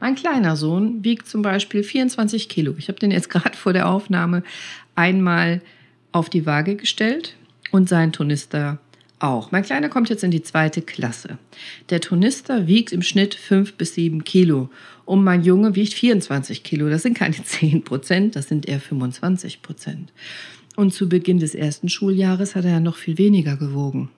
Mein 0.00 0.14
kleiner 0.14 0.56
Sohn 0.56 1.02
wiegt 1.04 1.26
zum 1.26 1.42
Beispiel 1.42 1.82
24 1.82 2.48
Kilo. 2.48 2.74
Ich 2.78 2.88
habe 2.88 2.98
den 2.98 3.10
jetzt 3.10 3.30
gerade 3.30 3.56
vor 3.56 3.72
der 3.72 3.88
Aufnahme 3.88 4.42
einmal 4.94 5.60
auf 6.12 6.30
die 6.30 6.46
Waage 6.46 6.76
gestellt 6.76 7.36
und 7.70 7.88
sein 7.88 8.12
Tonister 8.12 8.78
auch. 9.18 9.50
Mein 9.50 9.64
Kleiner 9.64 9.88
kommt 9.88 10.10
jetzt 10.10 10.22
in 10.22 10.30
die 10.30 10.42
zweite 10.42 10.80
Klasse. 10.80 11.38
Der 11.90 12.00
Tonister 12.00 12.66
wiegt 12.66 12.92
im 12.92 13.02
Schnitt 13.02 13.34
5 13.34 13.74
bis 13.74 13.94
7 13.94 14.22
Kilo 14.24 14.70
und 15.04 15.24
mein 15.24 15.42
Junge 15.42 15.74
wiegt 15.74 15.94
24 15.94 16.62
Kilo. 16.62 16.88
Das 16.88 17.02
sind 17.02 17.14
keine 17.14 17.34
10 17.44 17.82
Prozent, 17.82 18.36
das 18.36 18.48
sind 18.48 18.68
eher 18.68 18.80
25 18.80 19.62
Prozent. 19.62 20.12
Und 20.78 20.94
zu 20.94 21.08
Beginn 21.08 21.40
des 21.40 21.56
ersten 21.56 21.88
Schuljahres 21.88 22.54
hat 22.54 22.64
er 22.64 22.70
ja 22.70 22.78
noch 22.78 22.94
viel 22.94 23.18
weniger 23.18 23.56
gewogen. 23.56 24.10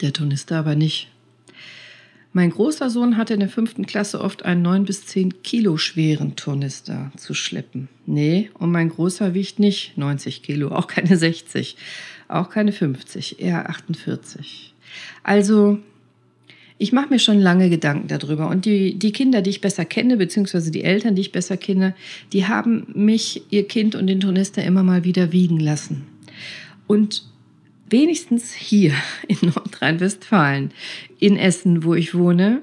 Der 0.00 0.14
Tonister 0.14 0.56
aber 0.56 0.74
nicht. 0.74 1.10
Mein 2.32 2.48
großer 2.48 2.88
Sohn 2.88 3.18
hatte 3.18 3.34
in 3.34 3.40
der 3.40 3.50
fünften 3.50 3.84
Klasse 3.84 4.22
oft 4.22 4.46
einen 4.46 4.62
neun 4.62 4.86
bis 4.86 5.04
zehn 5.04 5.42
Kilo 5.42 5.76
schweren 5.76 6.36
Turnister 6.36 7.12
zu 7.18 7.34
schleppen. 7.34 7.90
Nee, 8.06 8.48
und 8.54 8.72
mein 8.72 8.88
großer 8.88 9.34
wiegt 9.34 9.58
nicht 9.58 9.98
90 9.98 10.42
Kilo, 10.42 10.70
auch 10.70 10.86
keine 10.86 11.18
60, 11.18 11.76
auch 12.28 12.48
keine 12.48 12.72
50, 12.72 13.38
eher 13.38 13.68
48. 13.68 14.72
Also, 15.22 15.80
ich 16.78 16.92
mache 16.92 17.08
mir 17.10 17.18
schon 17.18 17.40
lange 17.40 17.70
Gedanken 17.70 18.06
darüber. 18.06 18.48
Und 18.48 18.64
die, 18.64 18.98
die 18.98 19.12
Kinder, 19.12 19.42
die 19.42 19.50
ich 19.50 19.60
besser 19.60 19.84
kenne, 19.84 20.16
beziehungsweise 20.16 20.70
die 20.70 20.84
Eltern, 20.84 21.16
die 21.16 21.22
ich 21.22 21.32
besser 21.32 21.56
kenne, 21.56 21.94
die 22.32 22.46
haben 22.46 22.86
mich, 22.94 23.42
ihr 23.50 23.66
Kind 23.66 23.96
und 23.96 24.06
den 24.06 24.20
Turnister 24.20 24.62
immer 24.62 24.84
mal 24.84 25.02
wieder 25.04 25.32
wiegen 25.32 25.58
lassen. 25.58 26.06
Und 26.86 27.24
wenigstens 27.90 28.52
hier 28.52 28.92
in 29.28 29.38
Nordrhein-Westfalen, 29.54 30.70
in 31.18 31.36
Essen, 31.36 31.82
wo 31.82 31.94
ich 31.94 32.14
wohne, 32.14 32.62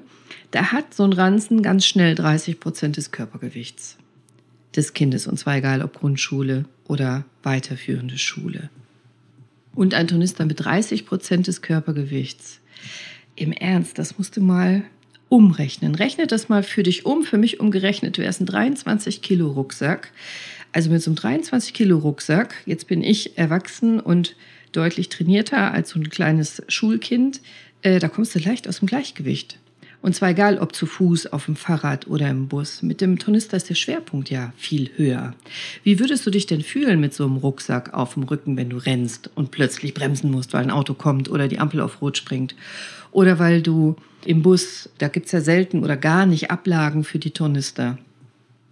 da 0.50 0.72
hat 0.72 0.94
so 0.94 1.04
ein 1.04 1.12
Ranzen 1.12 1.62
ganz 1.62 1.84
schnell 1.84 2.14
30 2.14 2.58
Prozent 2.58 2.96
des 2.96 3.10
Körpergewichts 3.10 3.98
des 4.74 4.94
Kindes. 4.94 5.26
Und 5.26 5.38
zwar 5.38 5.56
egal 5.56 5.82
ob 5.82 5.98
Grundschule 5.98 6.64
oder 6.86 7.24
weiterführende 7.42 8.16
Schule. 8.16 8.70
Und 9.74 9.92
ein 9.92 10.08
Turnister 10.08 10.46
mit 10.46 10.64
30 10.64 11.04
Prozent 11.04 11.46
des 11.48 11.60
Körpergewichts. 11.60 12.60
Im 13.36 13.52
Ernst, 13.52 13.98
das 13.98 14.16
musst 14.16 14.36
du 14.36 14.40
mal 14.40 14.82
umrechnen. 15.28 15.94
Rechne 15.94 16.26
das 16.26 16.48
mal 16.48 16.62
für 16.62 16.82
dich 16.82 17.04
um. 17.04 17.22
Für 17.22 17.36
mich 17.36 17.60
umgerechnet 17.60 18.16
wäre 18.16 18.30
es 18.30 18.40
ein 18.40 18.46
23 18.46 19.20
Kilo 19.20 19.48
Rucksack. 19.48 20.10
Also 20.72 20.90
mit 20.90 21.02
so 21.02 21.10
einem 21.10 21.16
23 21.16 21.74
Kilo 21.74 21.98
Rucksack, 21.98 22.54
jetzt 22.64 22.86
bin 22.86 23.02
ich 23.02 23.36
erwachsen 23.38 24.00
und 24.00 24.36
deutlich 24.72 25.10
trainierter 25.10 25.72
als 25.72 25.90
so 25.90 25.98
ein 25.98 26.10
kleines 26.10 26.62
Schulkind, 26.68 27.40
äh, 27.82 27.98
da 27.98 28.08
kommst 28.08 28.34
du 28.34 28.38
leicht 28.38 28.68
aus 28.68 28.80
dem 28.80 28.88
Gleichgewicht. 28.88 29.58
Und 30.02 30.14
zwar 30.14 30.30
egal, 30.30 30.58
ob 30.58 30.74
zu 30.74 30.86
Fuß, 30.86 31.26
auf 31.28 31.46
dem 31.46 31.56
Fahrrad 31.56 32.06
oder 32.06 32.28
im 32.28 32.48
Bus. 32.48 32.82
Mit 32.82 33.00
dem 33.00 33.18
Turnister 33.18 33.56
ist 33.56 33.68
der 33.68 33.74
Schwerpunkt 33.74 34.30
ja 34.30 34.52
viel 34.56 34.90
höher. 34.96 35.34
Wie 35.82 35.98
würdest 35.98 36.24
du 36.26 36.30
dich 36.30 36.46
denn 36.46 36.60
fühlen 36.60 37.00
mit 37.00 37.12
so 37.12 37.24
einem 37.24 37.36
Rucksack 37.36 37.92
auf 37.92 38.14
dem 38.14 38.22
Rücken, 38.24 38.56
wenn 38.56 38.70
du 38.70 38.76
rennst 38.76 39.30
und 39.34 39.50
plötzlich 39.50 39.94
bremsen 39.94 40.30
musst, 40.30 40.52
weil 40.52 40.62
ein 40.62 40.70
Auto 40.70 40.94
kommt 40.94 41.28
oder 41.28 41.48
die 41.48 41.58
Ampel 41.58 41.80
auf 41.80 42.02
Rot 42.02 42.18
springt? 42.18 42.54
Oder 43.16 43.38
weil 43.38 43.62
du 43.62 43.96
im 44.26 44.42
Bus, 44.42 44.90
da 44.98 45.08
gibt 45.08 45.24
es 45.24 45.32
ja 45.32 45.40
selten 45.40 45.82
oder 45.82 45.96
gar 45.96 46.26
nicht 46.26 46.50
Ablagen 46.50 47.02
für 47.02 47.18
die 47.18 47.30
Turnister. 47.30 47.96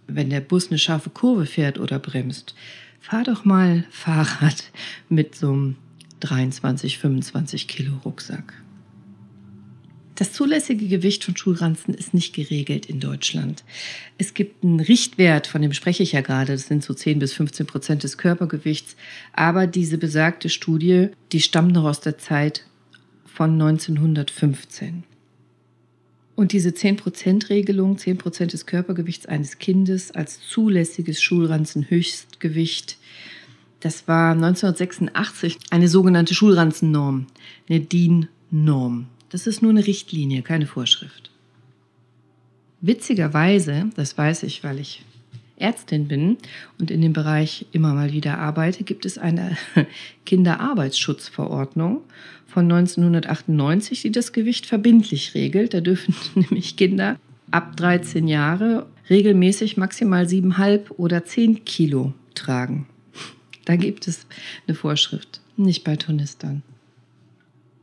Wenn 0.05 0.29
der 0.29 0.39
Bus 0.39 0.67
eine 0.69 0.77
scharfe 0.77 1.09
Kurve 1.09 1.47
fährt 1.47 1.79
oder 1.79 1.97
bremst, 1.97 2.53
fahr 2.99 3.23
doch 3.23 3.43
mal 3.43 3.85
Fahrrad 3.89 4.65
mit 5.09 5.33
so 5.33 5.51
einem 5.51 5.75
23, 6.19 6.99
25 6.99 7.67
Kilo 7.67 7.93
Rucksack. 8.05 8.53
Das 10.13 10.31
zulässige 10.31 10.87
Gewicht 10.89 11.23
von 11.23 11.35
Schulranzen 11.35 11.95
ist 11.95 12.13
nicht 12.13 12.35
geregelt 12.35 12.85
in 12.85 12.99
Deutschland. 12.99 13.63
Es 14.19 14.35
gibt 14.35 14.63
einen 14.63 14.79
Richtwert, 14.79 15.47
von 15.47 15.63
dem 15.63 15.73
spreche 15.73 16.03
ich 16.03 16.11
ja 16.11 16.21
gerade, 16.21 16.53
das 16.53 16.67
sind 16.67 16.83
so 16.83 16.93
10 16.93 17.17
bis 17.17 17.33
15 17.33 17.65
Prozent 17.65 18.03
des 18.03 18.19
Körpergewichts. 18.19 18.95
Aber 19.33 19.65
diese 19.65 19.97
besagte 19.97 20.49
Studie, 20.49 21.07
die 21.31 21.41
stammt 21.41 21.73
noch 21.73 21.85
aus 21.85 21.99
der 21.99 22.19
Zeit 22.19 22.63
von 23.35 23.53
1915. 23.53 25.03
Und 26.35 26.51
diese 26.51 26.69
10%-Regelung, 26.69 27.97
10% 27.97 28.47
des 28.47 28.65
Körpergewichts 28.65 29.25
eines 29.25 29.57
Kindes 29.57 30.11
als 30.11 30.41
zulässiges 30.41 31.21
Schulranzenhöchstgewicht, 31.21 32.97
das 33.79 34.07
war 34.07 34.31
1986 34.31 35.57
eine 35.69 35.87
sogenannte 35.87 36.33
Schulranzennorm, 36.33 37.27
eine 37.69 37.79
DIN-Norm. 37.81 39.07
Das 39.29 39.47
ist 39.47 39.61
nur 39.61 39.71
eine 39.71 39.85
Richtlinie, 39.85 40.41
keine 40.41 40.65
Vorschrift. 40.65 41.29
Witzigerweise, 42.81 43.89
das 43.95 44.17
weiß 44.17 44.43
ich, 44.43 44.63
weil 44.63 44.79
ich 44.79 45.03
Ärztin 45.57 46.07
bin 46.07 46.37
und 46.79 46.91
in 46.91 47.01
dem 47.01 47.13
Bereich 47.13 47.65
immer 47.71 47.93
mal 47.93 48.11
wieder 48.11 48.39
arbeite, 48.39 48.83
gibt 48.83 49.05
es 49.05 49.17
eine 49.17 49.57
Kinderarbeitsschutzverordnung 50.25 52.01
von 52.47 52.71
1998, 52.71 54.01
die 54.01 54.11
das 54.11 54.33
Gewicht 54.33 54.65
verbindlich 54.65 55.33
regelt. 55.33 55.73
Da 55.73 55.81
dürfen 55.81 56.15
nämlich 56.35 56.75
Kinder 56.75 57.17
ab 57.51 57.77
13 57.77 58.27
Jahre 58.27 58.87
regelmäßig 59.09 59.77
maximal 59.77 60.25
7,5 60.25 60.91
oder 60.97 61.25
10 61.25 61.63
Kilo 61.63 62.13
tragen. 62.33 62.87
Da 63.65 63.75
gibt 63.75 64.07
es 64.07 64.27
eine 64.67 64.75
Vorschrift, 64.75 65.41
nicht 65.57 65.83
bei 65.83 65.95
Turnistern. 65.95 66.63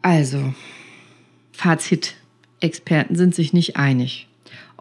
Also, 0.01 0.55
Fazit. 1.53 2.15
Experten 2.61 3.17
sind 3.17 3.35
sich 3.35 3.53
nicht 3.53 3.77
einig, 3.77 4.29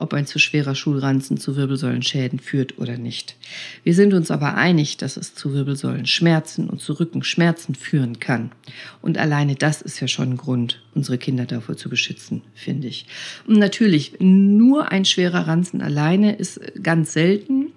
ob 0.02 0.14
ein 0.14 0.26
zu 0.26 0.40
schwerer 0.40 0.76
Schulranzen 0.76 1.38
zu 1.38 1.56
Wirbelsäulenschäden 1.56 2.40
führt 2.40 2.78
oder 2.78 2.98
nicht. 2.98 3.36
Wir 3.84 3.94
sind 3.94 4.14
uns 4.14 4.32
aber 4.32 4.56
einig, 4.56 4.98
dass 4.98 5.18
es 5.18 5.36
zu 5.36 5.54
Wirbelsäulenschmerzen 5.54 6.70
und 6.70 6.82
zu 6.82 6.94
Rückenschmerzen 6.94 7.76
führen 7.76 8.20
kann. 8.20 8.52
Und 9.02 9.18
alleine 9.18 9.56
das 9.56 9.82
ist 9.82 10.00
ja 10.00 10.08
schon 10.08 10.32
ein 10.32 10.38
Grund, 10.38 10.82
unsere 10.96 11.18
Kinder 11.18 11.46
davor 11.46 11.78
zu 11.78 11.90
beschützen, 11.90 12.42
finde 12.56 12.88
ich. 12.88 13.06
Und 13.48 13.58
natürlich, 13.58 14.14
nur 14.20 14.92
ein 14.92 15.06
schwerer 15.06 15.48
Ranzen 15.48 15.82
alleine 15.82 16.36
ist 16.36 16.60
ganz 16.82 17.14
selten 17.14 17.68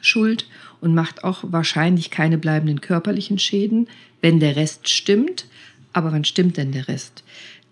schuld 0.00 0.46
und 0.80 0.94
macht 0.94 1.24
auch 1.24 1.44
wahrscheinlich 1.46 2.10
keine 2.10 2.38
bleibenden 2.38 2.80
körperlichen 2.80 3.38
Schäden, 3.38 3.88
wenn 4.20 4.40
der 4.40 4.56
Rest 4.56 4.88
stimmt. 4.88 5.46
Aber 5.92 6.12
wann 6.12 6.24
stimmt 6.24 6.56
denn 6.56 6.72
der 6.72 6.86
Rest? 6.86 7.24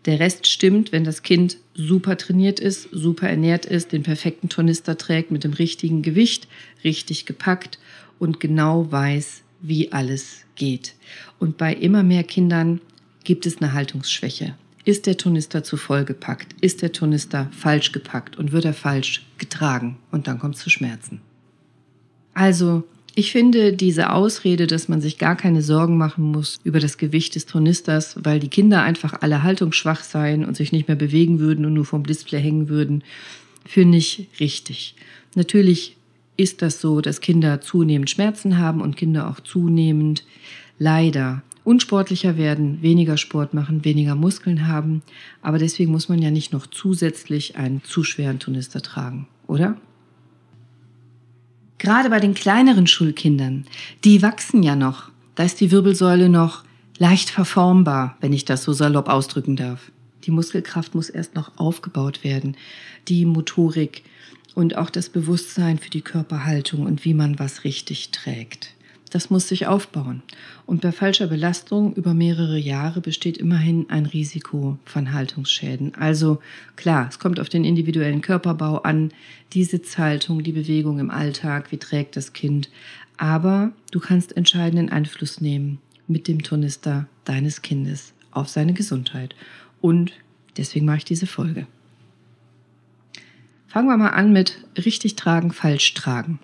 Der 0.04 0.20
Rest 0.20 0.46
stimmt, 0.46 0.92
wenn 0.92 1.04
das 1.04 1.22
Kind 1.22 1.58
super 1.74 2.16
trainiert 2.16 2.60
ist, 2.60 2.88
super 2.92 3.28
ernährt 3.28 3.66
ist, 3.66 3.92
den 3.92 4.02
perfekten 4.02 4.48
Tornister 4.48 4.96
trägt 4.96 5.30
mit 5.30 5.44
dem 5.44 5.52
richtigen 5.52 6.02
Gewicht, 6.02 6.48
richtig 6.84 7.26
gepackt 7.26 7.78
und 8.18 8.40
genau 8.40 8.90
weiß, 8.90 9.42
wie 9.60 9.92
alles 9.92 10.44
geht. 10.54 10.94
Und 11.38 11.56
bei 11.56 11.74
immer 11.74 12.02
mehr 12.02 12.24
Kindern 12.24 12.80
gibt 13.24 13.44
es 13.44 13.58
eine 13.58 13.72
Haltungsschwäche. 13.72 14.54
Ist 14.84 15.06
der 15.06 15.18
Tornister 15.18 15.62
zu 15.64 15.76
voll 15.76 16.04
gepackt? 16.04 16.54
Ist 16.62 16.80
der 16.80 16.92
Tornister 16.92 17.50
falsch 17.52 17.92
gepackt 17.92 18.36
und 18.36 18.52
wird 18.52 18.64
er 18.64 18.74
falsch 18.74 19.26
getragen? 19.36 19.98
Und 20.10 20.28
dann 20.28 20.38
kommt 20.38 20.54
es 20.54 20.62
zu 20.62 20.70
Schmerzen. 20.70 21.20
Also 22.32 22.84
ich 23.18 23.32
finde 23.32 23.72
diese 23.72 24.12
Ausrede, 24.12 24.68
dass 24.68 24.86
man 24.86 25.00
sich 25.00 25.18
gar 25.18 25.34
keine 25.34 25.60
Sorgen 25.60 25.98
machen 25.98 26.30
muss 26.30 26.60
über 26.62 26.78
das 26.78 26.98
Gewicht 26.98 27.34
des 27.34 27.46
Tornisters, 27.46 28.16
weil 28.22 28.38
die 28.38 28.46
Kinder 28.46 28.82
einfach 28.82 29.22
alle 29.22 29.42
haltungsschwach 29.42 30.04
seien 30.04 30.44
und 30.44 30.56
sich 30.56 30.70
nicht 30.70 30.86
mehr 30.86 30.96
bewegen 30.96 31.40
würden 31.40 31.64
und 31.66 31.74
nur 31.74 31.84
vom 31.84 32.04
Display 32.04 32.40
hängen 32.40 32.68
würden, 32.68 33.02
finde 33.64 33.98
ich 33.98 34.28
richtig. 34.38 34.94
Natürlich 35.34 35.96
ist 36.36 36.62
das 36.62 36.80
so, 36.80 37.00
dass 37.00 37.20
Kinder 37.20 37.60
zunehmend 37.60 38.08
Schmerzen 38.08 38.56
haben 38.56 38.80
und 38.80 38.96
Kinder 38.96 39.28
auch 39.28 39.40
zunehmend 39.40 40.22
leider 40.78 41.42
unsportlicher 41.64 42.36
werden, 42.36 42.82
weniger 42.82 43.16
Sport 43.16 43.52
machen, 43.52 43.84
weniger 43.84 44.14
Muskeln 44.14 44.68
haben. 44.68 45.02
Aber 45.42 45.58
deswegen 45.58 45.90
muss 45.90 46.08
man 46.08 46.22
ja 46.22 46.30
nicht 46.30 46.52
noch 46.52 46.68
zusätzlich 46.68 47.56
einen 47.56 47.82
zu 47.82 48.04
schweren 48.04 48.38
Turnister 48.38 48.80
tragen, 48.80 49.26
oder? 49.48 49.76
Gerade 51.78 52.10
bei 52.10 52.20
den 52.20 52.34
kleineren 52.34 52.86
Schulkindern, 52.86 53.66
die 54.04 54.22
wachsen 54.22 54.62
ja 54.62 54.76
noch. 54.76 55.10
Da 55.34 55.44
ist 55.44 55.60
die 55.60 55.70
Wirbelsäule 55.70 56.28
noch 56.28 56.64
leicht 56.98 57.30
verformbar, 57.30 58.16
wenn 58.20 58.32
ich 58.32 58.44
das 58.44 58.64
so 58.64 58.72
salopp 58.72 59.08
ausdrücken 59.08 59.56
darf. 59.56 59.92
Die 60.24 60.32
Muskelkraft 60.32 60.94
muss 60.94 61.08
erst 61.08 61.34
noch 61.34 61.56
aufgebaut 61.56 62.24
werden, 62.24 62.56
die 63.06 63.24
Motorik 63.24 64.02
und 64.54 64.76
auch 64.76 64.90
das 64.90 65.08
Bewusstsein 65.08 65.78
für 65.78 65.90
die 65.90 66.02
Körperhaltung 66.02 66.84
und 66.84 67.04
wie 67.04 67.14
man 67.14 67.38
was 67.38 67.62
richtig 67.62 68.10
trägt. 68.10 68.74
Das 69.10 69.30
muss 69.30 69.48
sich 69.48 69.66
aufbauen. 69.66 70.22
Und 70.66 70.82
bei 70.82 70.92
falscher 70.92 71.28
Belastung 71.28 71.94
über 71.94 72.12
mehrere 72.14 72.58
Jahre 72.58 73.00
besteht 73.00 73.38
immerhin 73.38 73.88
ein 73.88 74.06
Risiko 74.06 74.78
von 74.84 75.12
Haltungsschäden. 75.12 75.94
Also 75.94 76.40
klar, 76.76 77.06
es 77.08 77.18
kommt 77.18 77.40
auf 77.40 77.48
den 77.48 77.64
individuellen 77.64 78.20
Körperbau 78.20 78.82
an, 78.82 79.12
die 79.54 79.64
Sitzhaltung, 79.64 80.42
die 80.42 80.52
Bewegung 80.52 80.98
im 80.98 81.10
Alltag, 81.10 81.72
wie 81.72 81.78
trägt 81.78 82.16
das 82.16 82.32
Kind. 82.32 82.68
Aber 83.16 83.72
du 83.90 84.00
kannst 84.00 84.36
entscheidenden 84.36 84.90
Einfluss 84.90 85.40
nehmen 85.40 85.78
mit 86.06 86.28
dem 86.28 86.42
Turnister 86.42 87.06
deines 87.24 87.62
Kindes 87.62 88.12
auf 88.30 88.48
seine 88.48 88.74
Gesundheit. 88.74 89.34
Und 89.80 90.12
deswegen 90.56 90.86
mache 90.86 90.98
ich 90.98 91.04
diese 91.04 91.26
Folge. 91.26 91.66
Fangen 93.68 93.88
wir 93.88 93.96
mal 93.96 94.10
an 94.10 94.32
mit 94.32 94.64
richtig 94.76 95.16
tragen, 95.16 95.52
falsch 95.52 95.94
tragen. 95.94 96.38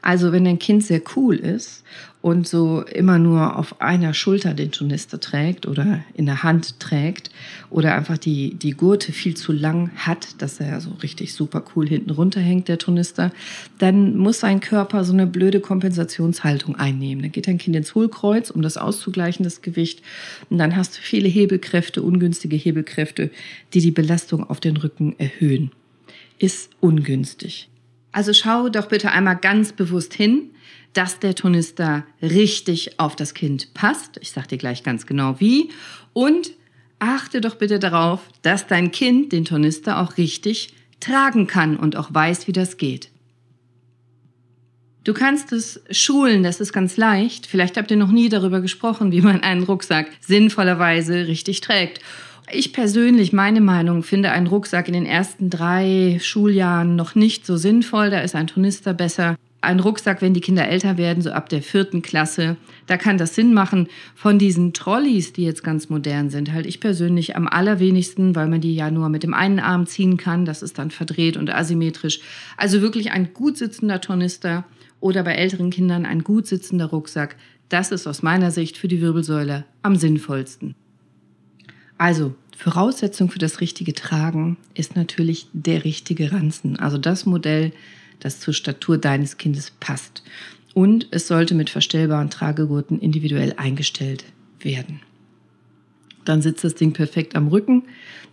Also 0.00 0.32
wenn 0.32 0.44
dein 0.44 0.58
Kind 0.58 0.84
sehr 0.84 1.00
cool 1.16 1.36
ist 1.36 1.82
und 2.22 2.46
so 2.46 2.82
immer 2.82 3.18
nur 3.18 3.58
auf 3.58 3.80
einer 3.80 4.14
Schulter 4.14 4.54
den 4.54 4.70
Turnister 4.70 5.18
trägt 5.18 5.66
oder 5.66 6.04
in 6.14 6.24
der 6.24 6.44
Hand 6.44 6.78
trägt 6.78 7.30
oder 7.68 7.96
einfach 7.96 8.16
die, 8.16 8.54
die 8.54 8.70
Gurte 8.70 9.12
viel 9.12 9.36
zu 9.36 9.52
lang 9.52 9.90
hat, 9.96 10.40
dass 10.40 10.60
er 10.60 10.80
so 10.80 10.90
richtig 11.02 11.34
super 11.34 11.64
cool 11.74 11.88
hinten 11.88 12.10
runterhängt, 12.10 12.68
der 12.68 12.78
Turnister, 12.78 13.32
dann 13.78 14.16
muss 14.16 14.38
sein 14.38 14.60
Körper 14.60 15.04
so 15.04 15.12
eine 15.12 15.26
blöde 15.26 15.58
Kompensationshaltung 15.58 16.76
einnehmen. 16.76 17.22
Dann 17.22 17.32
geht 17.32 17.48
dein 17.48 17.58
Kind 17.58 17.74
ins 17.74 17.96
Hohlkreuz, 17.96 18.50
um 18.50 18.62
das 18.62 18.76
auszugleichen, 18.76 19.42
das 19.42 19.60
Gewicht. 19.60 20.00
Und 20.48 20.58
dann 20.58 20.76
hast 20.76 20.96
du 20.96 21.00
viele 21.02 21.28
Hebelkräfte, 21.28 22.02
ungünstige 22.02 22.56
Hebelkräfte, 22.56 23.30
die 23.74 23.80
die 23.80 23.90
Belastung 23.90 24.48
auf 24.48 24.60
den 24.60 24.76
Rücken 24.76 25.16
erhöhen. 25.18 25.72
Ist 26.38 26.70
ungünstig. 26.80 27.68
Also 28.12 28.32
schau 28.34 28.68
doch 28.68 28.88
bitte 28.88 29.10
einmal 29.10 29.36
ganz 29.36 29.72
bewusst 29.72 30.14
hin, 30.14 30.50
dass 30.92 31.18
der 31.18 31.34
Turnister 31.34 32.04
richtig 32.20 33.00
auf 33.00 33.16
das 33.16 33.32
Kind 33.32 33.72
passt. 33.72 34.18
Ich 34.20 34.30
sage 34.30 34.48
dir 34.48 34.58
gleich 34.58 34.82
ganz 34.82 35.06
genau 35.06 35.40
wie. 35.40 35.70
Und 36.12 36.52
achte 36.98 37.40
doch 37.40 37.56
bitte 37.56 37.78
darauf, 37.78 38.20
dass 38.42 38.66
dein 38.66 38.92
Kind 38.92 39.32
den 39.32 39.46
Turnister 39.46 39.98
auch 39.98 40.18
richtig 40.18 40.74
tragen 41.00 41.46
kann 41.46 41.76
und 41.76 41.96
auch 41.96 42.12
weiß, 42.12 42.46
wie 42.46 42.52
das 42.52 42.76
geht. 42.76 43.10
Du 45.04 45.14
kannst 45.14 45.52
es 45.52 45.82
schulen, 45.90 46.44
das 46.44 46.60
ist 46.60 46.72
ganz 46.72 46.96
leicht. 46.96 47.46
Vielleicht 47.46 47.76
habt 47.76 47.90
ihr 47.90 47.96
noch 47.96 48.12
nie 48.12 48.28
darüber 48.28 48.60
gesprochen, 48.60 49.10
wie 49.10 49.20
man 49.20 49.42
einen 49.42 49.64
Rucksack 49.64 50.08
sinnvollerweise 50.20 51.26
richtig 51.26 51.60
trägt. 51.60 52.00
Ich 52.54 52.74
persönlich, 52.74 53.32
meine 53.32 53.62
Meinung, 53.62 54.02
finde 54.02 54.30
einen 54.30 54.46
Rucksack 54.46 54.86
in 54.86 54.92
den 54.92 55.06
ersten 55.06 55.48
drei 55.48 56.18
Schuljahren 56.20 56.96
noch 56.96 57.14
nicht 57.14 57.46
so 57.46 57.56
sinnvoll. 57.56 58.10
Da 58.10 58.20
ist 58.20 58.34
ein 58.34 58.46
Turnister 58.46 58.92
besser. 58.92 59.36
Ein 59.62 59.80
Rucksack, 59.80 60.20
wenn 60.20 60.34
die 60.34 60.42
Kinder 60.42 60.68
älter 60.68 60.98
werden, 60.98 61.22
so 61.22 61.30
ab 61.30 61.48
der 61.48 61.62
vierten 61.62 62.02
Klasse, 62.02 62.58
da 62.88 62.98
kann 62.98 63.16
das 63.16 63.34
Sinn 63.34 63.54
machen. 63.54 63.88
Von 64.14 64.38
diesen 64.38 64.74
Trolleys, 64.74 65.32
die 65.32 65.44
jetzt 65.44 65.64
ganz 65.64 65.88
modern 65.88 66.28
sind, 66.28 66.52
halt 66.52 66.66
ich 66.66 66.78
persönlich 66.78 67.36
am 67.36 67.48
allerwenigsten, 67.48 68.36
weil 68.36 68.48
man 68.48 68.60
die 68.60 68.74
ja 68.74 68.90
nur 68.90 69.08
mit 69.08 69.22
dem 69.22 69.32
einen 69.32 69.58
Arm 69.58 69.86
ziehen 69.86 70.18
kann. 70.18 70.44
Das 70.44 70.60
ist 70.60 70.78
dann 70.78 70.90
verdreht 70.90 71.38
und 71.38 71.48
asymmetrisch. 71.48 72.20
Also 72.58 72.82
wirklich 72.82 73.12
ein 73.12 73.32
gut 73.32 73.56
sitzender 73.56 74.02
Turnister 74.02 74.64
oder 75.00 75.22
bei 75.22 75.32
älteren 75.32 75.70
Kindern 75.70 76.04
ein 76.04 76.22
gut 76.22 76.46
sitzender 76.46 76.86
Rucksack. 76.86 77.36
Das 77.70 77.92
ist 77.92 78.06
aus 78.06 78.22
meiner 78.22 78.50
Sicht 78.50 78.76
für 78.76 78.88
die 78.88 79.00
Wirbelsäule 79.00 79.64
am 79.80 79.96
sinnvollsten. 79.96 80.74
Also, 81.96 82.34
Voraussetzung 82.62 83.28
für 83.28 83.40
das 83.40 83.60
richtige 83.60 83.92
Tragen 83.92 84.56
ist 84.74 84.94
natürlich 84.94 85.48
der 85.52 85.82
richtige 85.82 86.30
Ranzen, 86.30 86.78
also 86.78 86.96
das 86.96 87.26
Modell, 87.26 87.72
das 88.20 88.38
zur 88.38 88.54
Statur 88.54 88.98
deines 88.98 89.36
Kindes 89.36 89.72
passt. 89.80 90.22
Und 90.72 91.08
es 91.10 91.26
sollte 91.26 91.56
mit 91.56 91.70
verstellbaren 91.70 92.30
Tragegurten 92.30 93.00
individuell 93.00 93.54
eingestellt 93.56 94.24
werden. 94.60 95.00
Dann 96.24 96.40
sitzt 96.40 96.62
das 96.62 96.76
Ding 96.76 96.92
perfekt 96.92 97.34
am 97.34 97.48
Rücken. 97.48 97.82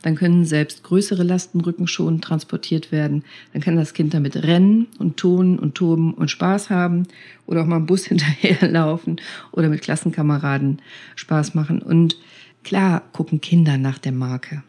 Dann 0.04 0.14
können 0.14 0.46
selbst 0.46 0.84
größere 0.84 1.24
Lasten 1.24 1.60
rückenschonend 1.62 2.24
transportiert 2.24 2.92
werden. 2.92 3.24
Dann 3.54 3.64
kann 3.64 3.78
das 3.78 3.96
Kind 3.96 4.14
damit 4.14 4.36
rennen 4.36 4.86
und 5.00 5.18
tonen 5.18 5.58
und 5.58 5.74
toben 5.74 6.14
und 6.14 6.30
Spaß 6.30 6.70
haben 6.70 7.08
oder 7.48 7.64
auch 7.64 7.66
mal 7.66 7.78
im 7.78 7.88
Bus 7.88 8.06
hinterherlaufen 8.06 9.20
oder 9.52 9.70
mit 9.70 9.82
Klassenkameraden 9.82 10.84
Spaß 11.16 11.56
machen. 11.56 11.82
Und 11.82 12.16
Klar 12.64 13.02
gucken 13.14 13.42
Kinder 13.42 13.78
nach 13.78 13.98
der 13.98 14.12
Marke, 14.12 14.64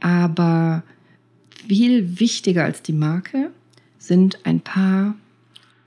aber 0.00 0.82
viel 1.68 2.18
wichtiger 2.20 2.64
als 2.64 2.82
die 2.82 2.92
Marke 2.92 3.50
sind 3.98 4.44
ein 4.44 4.60
paar 4.60 5.14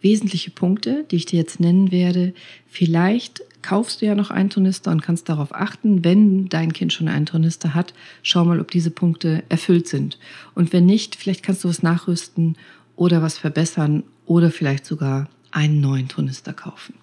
wesentliche 0.01 0.51
Punkte, 0.51 1.06
die 1.10 1.15
ich 1.15 1.25
dir 1.25 1.39
jetzt 1.39 1.60
nennen 1.60 1.91
werde. 1.91 2.34
Vielleicht 2.67 3.41
kaufst 3.62 4.01
du 4.01 4.06
ja 4.06 4.15
noch 4.15 4.29
einen 4.29 4.49
Turnister 4.49 4.91
und 4.91 5.01
kannst 5.01 5.29
darauf 5.29 5.56
achten, 5.56 6.03
wenn 6.03 6.49
dein 6.49 6.73
Kind 6.73 6.93
schon 6.93 7.08
einen 7.08 7.25
Turnister 7.25 7.73
hat, 7.73 7.93
schau 8.21 8.45
mal, 8.45 8.60
ob 8.60 8.69
diese 8.69 8.91
Punkte 8.91 9.43
erfüllt 9.49 9.88
sind. 9.88 10.19
Und 10.53 10.73
wenn 10.73 10.86
nicht, 10.86 11.15
vielleicht 11.15 11.43
kannst 11.43 11.63
du 11.63 11.69
was 11.69 11.82
nachrüsten 11.82 12.58
oder 12.95 13.21
was 13.21 13.38
verbessern 13.38 14.03
oder 14.25 14.51
vielleicht 14.51 14.86
sogar 14.86 15.29
einen 15.51 15.82
neuen 15.82 16.08
Turnister 16.08 16.53
kaufen. 16.53 16.93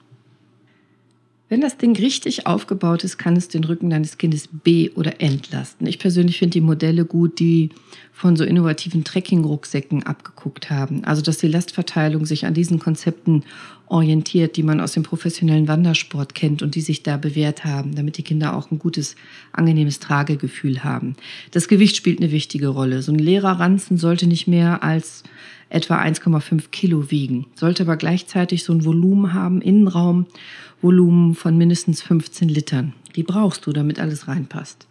Wenn 1.51 1.61
das 1.61 1.77
Ding 1.77 1.97
richtig 1.97 2.47
aufgebaut 2.47 3.03
ist, 3.03 3.19
kann 3.19 3.35
es 3.35 3.49
den 3.49 3.65
Rücken 3.65 3.91
deines 3.91 4.19
Kindes 4.19 4.49
be- 4.49 4.93
oder 4.95 5.21
entlasten. 5.21 5.85
Ich 5.89 5.99
persönlich 5.99 6.39
finde 6.39 6.53
die 6.53 6.61
Modelle 6.61 7.05
gut, 7.05 7.41
die 7.41 7.71
von 8.13 8.37
so 8.37 8.45
innovativen 8.45 9.03
Trekking-Rucksäcken 9.03 10.05
abgeguckt 10.05 10.71
haben. 10.71 11.03
Also, 11.03 11.23
dass 11.23 11.39
die 11.39 11.49
Lastverteilung 11.49 12.25
sich 12.25 12.47
an 12.47 12.55
diesen 12.55 12.79
Konzepten 12.79 13.43
orientiert, 13.89 14.57
die 14.57 14.63
man 14.63 14.79
aus 14.79 14.93
dem 14.93 15.03
professionellen 15.03 15.67
Wandersport 15.67 16.37
kennt 16.37 16.63
und 16.63 16.77
die 16.77 16.83
sich 16.83 17.03
da 17.03 17.17
bewährt 17.17 17.65
haben, 17.65 17.97
damit 17.97 18.17
die 18.17 18.23
Kinder 18.23 18.55
auch 18.55 18.71
ein 18.71 18.79
gutes, 18.79 19.17
angenehmes 19.51 19.99
Tragegefühl 19.99 20.85
haben. 20.85 21.17
Das 21.51 21.67
Gewicht 21.67 21.97
spielt 21.97 22.21
eine 22.21 22.31
wichtige 22.31 22.69
Rolle. 22.69 23.03
So 23.03 23.11
ein 23.11 23.19
leerer 23.19 23.59
Ranzen 23.59 23.97
sollte 23.97 24.29
nicht 24.29 24.47
mehr 24.47 24.85
als 24.85 25.25
etwa 25.71 26.03
1,5 26.03 26.71
Kilo 26.71 27.11
wiegen, 27.11 27.47
sollte 27.55 27.85
aber 27.85 27.97
gleichzeitig 27.97 28.65
so 28.65 28.73
ein 28.75 28.85
Volumen 28.85 29.33
haben, 29.33 29.63
Innenraumvolumen 29.63 31.35
von 31.35 31.57
mindestens 31.57 32.03
15 32.03 32.49
Litern. 32.49 32.93
Die 33.17 33.23
brauchst 33.23 33.67
du, 33.67 33.73
damit 33.73 33.99
alles 33.99 34.29
reinpasst. 34.29 34.87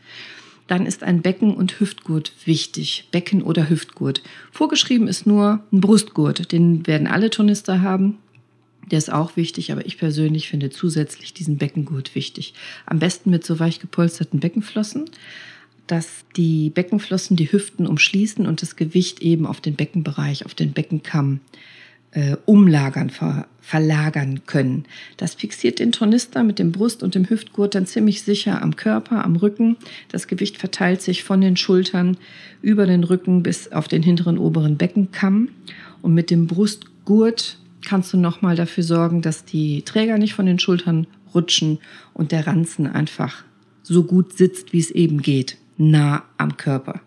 Dann 0.68 0.86
ist 0.86 1.04
ein 1.04 1.22
Becken- 1.22 1.56
und 1.56 1.80
Hüftgurt 1.80 2.32
wichtig. 2.46 3.08
Becken- 3.12 3.42
oder 3.44 3.70
Hüftgurt. 3.70 4.22
Vorgeschrieben 4.52 5.08
ist 5.08 5.26
nur 5.26 5.63
ein 5.72 5.82
Brustgurt. 5.82 6.52
Den 6.52 6.86
werden 6.86 7.08
alle 7.08 7.30
Turnister 7.30 7.82
haben. 7.82 8.20
Der 8.92 9.00
ist 9.00 9.12
auch 9.12 9.36
wichtig, 9.36 9.72
aber 9.72 9.86
ich 9.86 9.98
persönlich 9.98 10.48
finde 10.48 10.70
zusätzlich 10.70 11.34
diesen 11.34 11.58
Beckengurt 11.58 12.15
wichtig. 12.15 12.54
Am 12.86 13.00
besten 13.00 13.30
mit 13.32 13.44
so 13.46 13.60
weich 13.60 13.80
gepolsterten 13.80 14.39
Beckenflossen 14.39 15.06
dass 15.89 16.23
die 16.36 16.69
Beckenflossen 16.69 17.36
die 17.36 17.52
Hüften 17.52 17.88
umschließen 17.88 18.45
und 18.45 18.62
das 18.62 18.75
Gewicht 18.75 19.21
eben 19.21 19.47
auf 19.47 19.60
den 19.60 19.75
Beckenbereich, 19.75 20.45
auf 20.45 20.54
den 20.54 20.71
Beckenkamm 20.71 21.39
äh, 22.12 22.38
umlagern, 22.45 23.10
ver, 23.10 23.47
verlagern 23.60 24.41
können. 24.45 24.86
Das 25.17 25.34
fixiert 25.34 25.80
den 25.80 25.91
Tornister 25.91 26.43
mit 26.43 26.60
dem 26.60 26.71
Brust- 26.71 27.02
und 27.02 27.15
dem 27.15 27.28
Hüftgurt 27.28 27.73
dann 27.73 27.88
ziemlich 27.88 28.21
sicher 28.21 28.62
am 28.62 28.75
Körper, 28.75 29.25
am 29.25 29.36
Rücken. 29.36 29.78
Das 30.10 30.28
Gewicht 30.28 30.58
verteilt 30.58 31.02
sich 31.02 31.23
von 31.23 31.41
den 31.41 31.58
Schultern 31.58 32.17
über 32.62 32.86
den 32.86 33.04
Rücken 33.04 33.41
bis 33.41 33.71
auf 33.71 33.88
den 33.88 34.04
hinteren 34.04 34.38
oberen 34.38 34.78
Beckenkamm. 34.78 35.49
Und 36.04 36.13
mit 36.13 36.30
dem 36.30 36.45
Brustgurt 36.45 37.58
kannst 37.84 38.13
du 38.13 38.17
nochmal 38.17 38.56
dafür 38.56 38.84
sorgen, 38.84 39.23
dass 39.23 39.43
die 39.43 39.82
Träger 39.82 40.19
nicht 40.19 40.36
von 40.36 40.45
den 40.45 40.60
Schultern 40.60 41.08
rutschen 41.34 41.80
und 42.13 42.32
der 42.32 42.45
Ranzen 42.45 42.86
einfach 42.86 43.43
so 43.82 44.04
gut 44.04 44.38
sitzt, 44.38 44.71
wie 44.71 44.80
es 44.80 44.91
eben 44.91 45.23
geht 45.23 45.58
nah 45.80 46.24
am 46.38 46.58
Körper. 46.58 47.02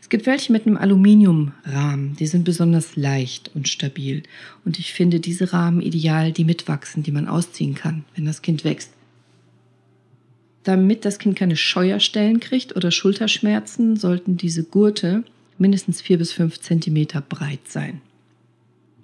Es 0.00 0.08
gibt 0.08 0.26
welche 0.26 0.50
mit 0.50 0.66
einem 0.66 0.76
Aluminiumrahmen, 0.76 2.16
die 2.16 2.26
sind 2.26 2.44
besonders 2.44 2.96
leicht 2.96 3.50
und 3.54 3.68
stabil. 3.68 4.22
Und 4.64 4.78
ich 4.78 4.92
finde 4.92 5.20
diese 5.20 5.52
Rahmen 5.52 5.80
ideal, 5.80 6.32
die 6.32 6.44
mitwachsen, 6.44 7.02
die 7.02 7.12
man 7.12 7.28
ausziehen 7.28 7.74
kann, 7.74 8.04
wenn 8.16 8.24
das 8.24 8.42
Kind 8.42 8.64
wächst. 8.64 8.92
Damit 10.64 11.04
das 11.04 11.18
Kind 11.18 11.36
keine 11.36 11.56
Scheuerstellen 11.56 12.40
kriegt 12.40 12.74
oder 12.74 12.90
Schulterschmerzen, 12.90 13.96
sollten 13.96 14.38
diese 14.38 14.64
Gurte 14.64 15.22
mindestens 15.58 16.00
vier 16.00 16.16
bis 16.16 16.32
fünf 16.32 16.58
Zentimeter 16.60 17.20
breit 17.20 17.68
sein. 17.68 18.00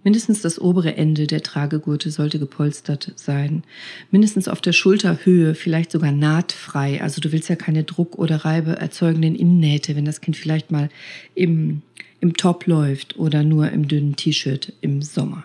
Mindestens 0.03 0.41
das 0.41 0.59
obere 0.59 0.97
Ende 0.97 1.27
der 1.27 1.43
Tragegurte 1.43 2.11
sollte 2.11 2.39
gepolstert 2.39 3.13
sein. 3.17 3.63
Mindestens 4.11 4.49
auf 4.49 4.61
der 4.61 4.73
Schulterhöhe, 4.73 5.55
vielleicht 5.55 5.93
sogar 5.93 6.11
nahtfrei. 6.11 7.03
Also 7.03 7.21
du 7.21 7.33
willst 7.33 7.51
ja 7.51 7.57
keine 7.57 7.85
Druck- 7.85 8.19
oder 8.19 8.37
Reibe 8.45 8.77
erzeugenden 8.77 9.35
Innennähte, 9.35 9.97
wenn 9.97 10.07
das 10.07 10.23
Kind 10.23 10.37
vielleicht 10.37 10.71
mal 10.71 10.89
im, 11.35 11.83
im 12.21 12.35
Top 12.35 12.67
läuft 12.67 13.19
oder 13.19 13.43
nur 13.43 13.71
im 13.71 13.89
dünnen 13.89 14.17
T-Shirt 14.17 14.73
im 14.81 15.03
Sommer. 15.03 15.45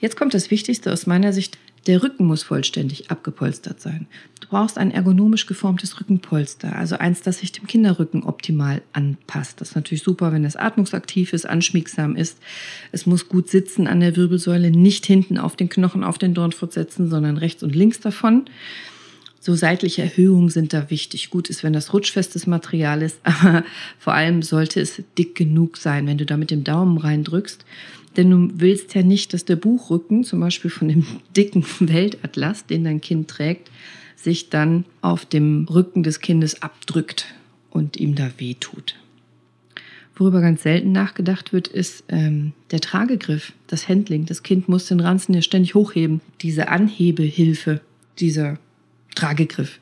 Jetzt 0.00 0.16
kommt 0.16 0.34
das 0.34 0.50
Wichtigste 0.50 0.92
aus 0.92 1.06
meiner 1.06 1.32
Sicht. 1.32 1.58
Der 1.86 2.02
Rücken 2.02 2.26
muss 2.26 2.44
vollständig 2.44 3.10
abgepolstert 3.10 3.80
sein. 3.80 4.06
Du 4.40 4.48
brauchst 4.48 4.78
ein 4.78 4.92
ergonomisch 4.92 5.46
geformtes 5.46 5.98
Rückenpolster, 5.98 6.76
also 6.76 6.96
eins, 6.96 7.22
das 7.22 7.38
sich 7.38 7.50
dem 7.50 7.66
Kinderrücken 7.66 8.22
optimal 8.22 8.82
anpasst. 8.92 9.60
Das 9.60 9.70
ist 9.70 9.74
natürlich 9.74 10.04
super, 10.04 10.32
wenn 10.32 10.44
es 10.44 10.54
atmungsaktiv 10.54 11.32
ist, 11.32 11.44
anschmiegsam 11.44 12.14
ist. 12.14 12.38
Es 12.92 13.04
muss 13.04 13.28
gut 13.28 13.48
sitzen 13.48 13.88
an 13.88 13.98
der 13.98 14.14
Wirbelsäule, 14.14 14.70
nicht 14.70 15.06
hinten 15.06 15.38
auf 15.38 15.56
den 15.56 15.68
Knochen, 15.68 16.04
auf 16.04 16.18
den 16.18 16.34
Dornfurt 16.34 16.72
setzen, 16.72 17.10
sondern 17.10 17.36
rechts 17.36 17.64
und 17.64 17.74
links 17.74 17.98
davon. 17.98 18.44
So 19.40 19.56
seitliche 19.56 20.02
Erhöhungen 20.02 20.50
sind 20.50 20.72
da 20.72 20.88
wichtig. 20.88 21.30
Gut 21.30 21.50
ist, 21.50 21.64
wenn 21.64 21.72
das 21.72 21.92
rutschfestes 21.92 22.46
Material 22.46 23.02
ist, 23.02 23.18
aber 23.24 23.64
vor 23.98 24.14
allem 24.14 24.42
sollte 24.42 24.80
es 24.80 25.02
dick 25.18 25.34
genug 25.34 25.78
sein, 25.78 26.06
wenn 26.06 26.18
du 26.18 26.24
da 26.24 26.36
mit 26.36 26.52
dem 26.52 26.62
Daumen 26.62 26.96
reindrückst. 26.96 27.64
Denn 28.16 28.30
du 28.30 28.60
willst 28.60 28.94
ja 28.94 29.02
nicht, 29.02 29.32
dass 29.32 29.44
der 29.44 29.56
Buchrücken, 29.56 30.24
zum 30.24 30.40
Beispiel 30.40 30.70
von 30.70 30.88
dem 30.88 31.06
dicken 31.36 31.64
Weltatlas, 31.80 32.66
den 32.66 32.84
dein 32.84 33.00
Kind 33.00 33.28
trägt, 33.28 33.70
sich 34.16 34.50
dann 34.50 34.84
auf 35.00 35.24
dem 35.24 35.66
Rücken 35.68 36.02
des 36.02 36.20
Kindes 36.20 36.62
abdrückt 36.62 37.26
und 37.70 37.96
ihm 37.96 38.14
da 38.14 38.30
wehtut. 38.38 38.96
Worüber 40.14 40.40
ganz 40.40 40.62
selten 40.62 40.92
nachgedacht 40.92 41.52
wird, 41.52 41.68
ist 41.68 42.04
ähm, 42.08 42.52
der 42.70 42.80
Tragegriff, 42.80 43.52
das 43.66 43.88
Handling. 43.88 44.26
Das 44.26 44.42
Kind 44.42 44.68
muss 44.68 44.86
den 44.86 45.00
Ranzen 45.00 45.34
ja 45.34 45.42
ständig 45.42 45.74
hochheben. 45.74 46.20
Diese 46.42 46.68
Anhebehilfe, 46.68 47.80
dieser 48.18 48.58
Tragegriff. 49.14 49.80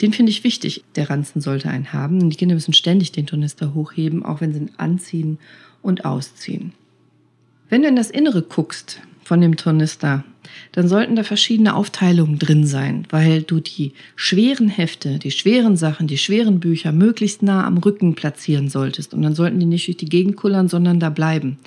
Den 0.00 0.12
finde 0.12 0.30
ich 0.30 0.42
wichtig. 0.42 0.82
Der 0.96 1.10
Ranzen 1.10 1.40
sollte 1.40 1.68
einen 1.68 1.92
haben. 1.92 2.30
Die 2.30 2.36
Kinder 2.36 2.54
müssen 2.54 2.72
ständig 2.72 3.12
den 3.12 3.26
Tornister 3.26 3.74
hochheben, 3.74 4.24
auch 4.24 4.40
wenn 4.40 4.52
sie 4.52 4.60
ihn 4.60 4.70
anziehen 4.78 5.38
und 5.82 6.04
ausziehen. 6.04 6.72
Wenn 7.68 7.82
du 7.82 7.88
in 7.88 7.96
das 7.96 8.10
Innere 8.10 8.42
guckst 8.42 9.00
von 9.24 9.40
dem 9.40 9.56
Tornister, 9.56 10.24
dann 10.72 10.88
sollten 10.88 11.16
da 11.16 11.22
verschiedene 11.22 11.74
Aufteilungen 11.74 12.38
drin 12.38 12.66
sein, 12.66 13.06
weil 13.10 13.42
du 13.42 13.60
die 13.60 13.92
schweren 14.16 14.68
Hefte, 14.68 15.18
die 15.18 15.30
schweren 15.30 15.76
Sachen, 15.76 16.06
die 16.06 16.18
schweren 16.18 16.60
Bücher 16.60 16.92
möglichst 16.92 17.42
nah 17.42 17.66
am 17.66 17.78
Rücken 17.78 18.14
platzieren 18.14 18.68
solltest. 18.68 19.14
Und 19.14 19.22
dann 19.22 19.34
sollten 19.34 19.60
die 19.60 19.66
nicht 19.66 19.86
durch 19.86 19.96
die 19.96 20.08
Gegend 20.08 20.36
kullern, 20.36 20.68
sondern 20.68 21.00
da 21.00 21.10
bleiben. 21.10 21.58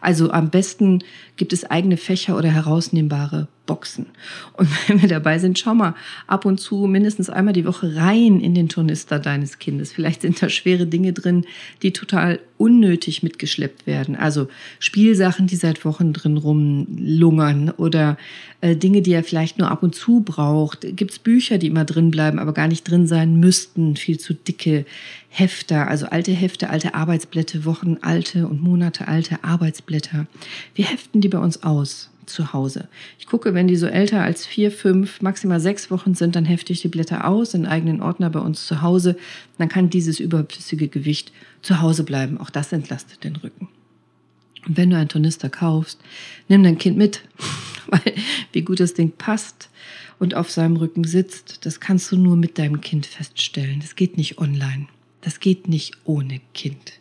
Also 0.00 0.30
am 0.30 0.50
besten 0.50 1.02
gibt 1.36 1.52
es 1.52 1.64
eigene 1.64 1.96
Fächer 1.96 2.36
oder 2.36 2.50
herausnehmbare 2.50 3.48
Boxen. 3.66 4.06
Und 4.54 4.68
wenn 4.88 5.00
wir 5.00 5.08
dabei 5.08 5.38
sind, 5.38 5.58
schau 5.58 5.74
mal 5.74 5.94
ab 6.26 6.44
und 6.44 6.58
zu 6.58 6.86
mindestens 6.86 7.30
einmal 7.30 7.54
die 7.54 7.64
Woche 7.64 7.96
rein 7.96 8.40
in 8.40 8.54
den 8.54 8.68
Turnister 8.68 9.18
deines 9.18 9.58
Kindes. 9.58 9.92
Vielleicht 9.92 10.22
sind 10.22 10.42
da 10.42 10.48
schwere 10.48 10.86
Dinge 10.86 11.12
drin, 11.12 11.44
die 11.82 11.92
total 11.92 12.40
unnötig 12.56 13.22
mitgeschleppt 13.22 13.86
werden. 13.86 14.16
Also 14.16 14.48
Spielsachen, 14.78 15.46
die 15.46 15.56
seit 15.56 15.84
Wochen 15.84 16.12
drin 16.12 16.36
rumlungern 16.36 17.70
oder 17.70 18.16
äh, 18.60 18.76
Dinge, 18.76 19.02
die 19.02 19.12
er 19.12 19.24
vielleicht 19.24 19.58
nur 19.58 19.70
ab 19.70 19.82
und 19.82 19.94
zu 19.94 20.20
braucht. 20.20 20.86
Gibt 20.96 21.10
es 21.10 21.18
Bücher, 21.18 21.58
die 21.58 21.66
immer 21.66 21.84
drin 21.84 22.10
bleiben, 22.10 22.38
aber 22.38 22.52
gar 22.52 22.68
nicht 22.68 22.88
drin 22.88 23.06
sein 23.06 23.40
müssten. 23.40 23.96
Viel 23.96 24.18
zu 24.18 24.34
dicke 24.34 24.84
Hefter, 25.28 25.88
also 25.88 26.06
alte 26.06 26.30
Hefte, 26.30 26.70
alte 26.70 26.94
Arbeitsblätter, 26.94 27.64
Wochen 27.64 27.98
alte 28.02 28.46
und 28.46 28.62
Monate 28.62 29.08
alte 29.08 29.42
Arbeitsblätter. 29.42 30.26
Wir 30.74 30.86
heften 30.86 31.20
die 31.20 31.28
bei 31.28 31.38
uns 31.38 31.64
aus 31.64 32.10
zu 32.26 32.52
Hause. 32.52 32.88
Ich 33.18 33.26
gucke, 33.26 33.54
wenn 33.54 33.66
die 33.66 33.76
so 33.76 33.86
älter 33.86 34.22
als 34.22 34.46
vier, 34.46 34.70
fünf, 34.70 35.20
maximal 35.22 35.60
sechs 35.60 35.90
Wochen 35.90 36.14
sind, 36.14 36.36
dann 36.36 36.44
hefte 36.44 36.72
ich 36.72 36.80
die 36.82 36.88
Blätter 36.88 37.26
aus 37.26 37.54
in 37.54 37.66
eigenen 37.66 38.00
Ordner 38.00 38.30
bei 38.30 38.40
uns 38.40 38.66
zu 38.66 38.82
Hause. 38.82 39.16
Dann 39.58 39.68
kann 39.68 39.90
dieses 39.90 40.20
überflüssige 40.20 40.88
Gewicht 40.88 41.32
zu 41.62 41.80
Hause 41.80 42.04
bleiben. 42.04 42.38
Auch 42.38 42.50
das 42.50 42.72
entlastet 42.72 43.24
den 43.24 43.36
Rücken. 43.36 43.68
Und 44.66 44.76
wenn 44.76 44.90
du 44.90 44.96
einen 44.96 45.08
Tornister 45.08 45.50
kaufst, 45.50 46.00
nimm 46.48 46.62
dein 46.62 46.78
Kind 46.78 46.96
mit, 46.96 47.22
weil 47.86 48.14
wie 48.52 48.62
gut 48.62 48.80
das 48.80 48.94
Ding 48.94 49.12
passt 49.16 49.70
und 50.18 50.34
auf 50.34 50.50
seinem 50.50 50.76
Rücken 50.76 51.04
sitzt, 51.04 51.66
das 51.66 51.80
kannst 51.80 52.10
du 52.12 52.16
nur 52.16 52.36
mit 52.36 52.58
deinem 52.58 52.80
Kind 52.80 53.06
feststellen. 53.06 53.80
Das 53.80 53.96
geht 53.96 54.16
nicht 54.16 54.38
online. 54.38 54.86
Das 55.24 55.40
geht 55.40 55.68
nicht 55.68 55.96
ohne 56.04 56.38
Kind. 56.52 57.00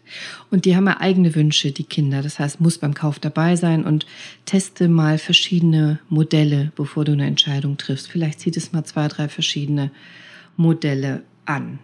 Und 0.49 0.63
die 0.63 0.77
haben 0.77 0.87
ja 0.87 1.01
eigene 1.01 1.35
Wünsche, 1.35 1.73
die 1.73 1.83
Kinder. 1.83 2.21
Das 2.21 2.39
heißt, 2.39 2.61
muss 2.61 2.77
beim 2.77 2.93
Kauf 2.93 3.19
dabei 3.19 3.57
sein 3.57 3.83
und 3.83 4.05
teste 4.45 4.87
mal 4.87 5.17
verschiedene 5.17 5.99
Modelle, 6.07 6.71
bevor 6.77 7.03
du 7.03 7.11
eine 7.11 7.27
Entscheidung 7.27 7.75
triffst. 7.75 8.07
Vielleicht 8.07 8.39
zieht 8.39 8.55
es 8.55 8.71
mal 8.71 8.85
zwei, 8.85 9.09
drei 9.09 9.27
verschiedene 9.27 9.91
Modelle 10.55 11.23
an. 11.43 11.79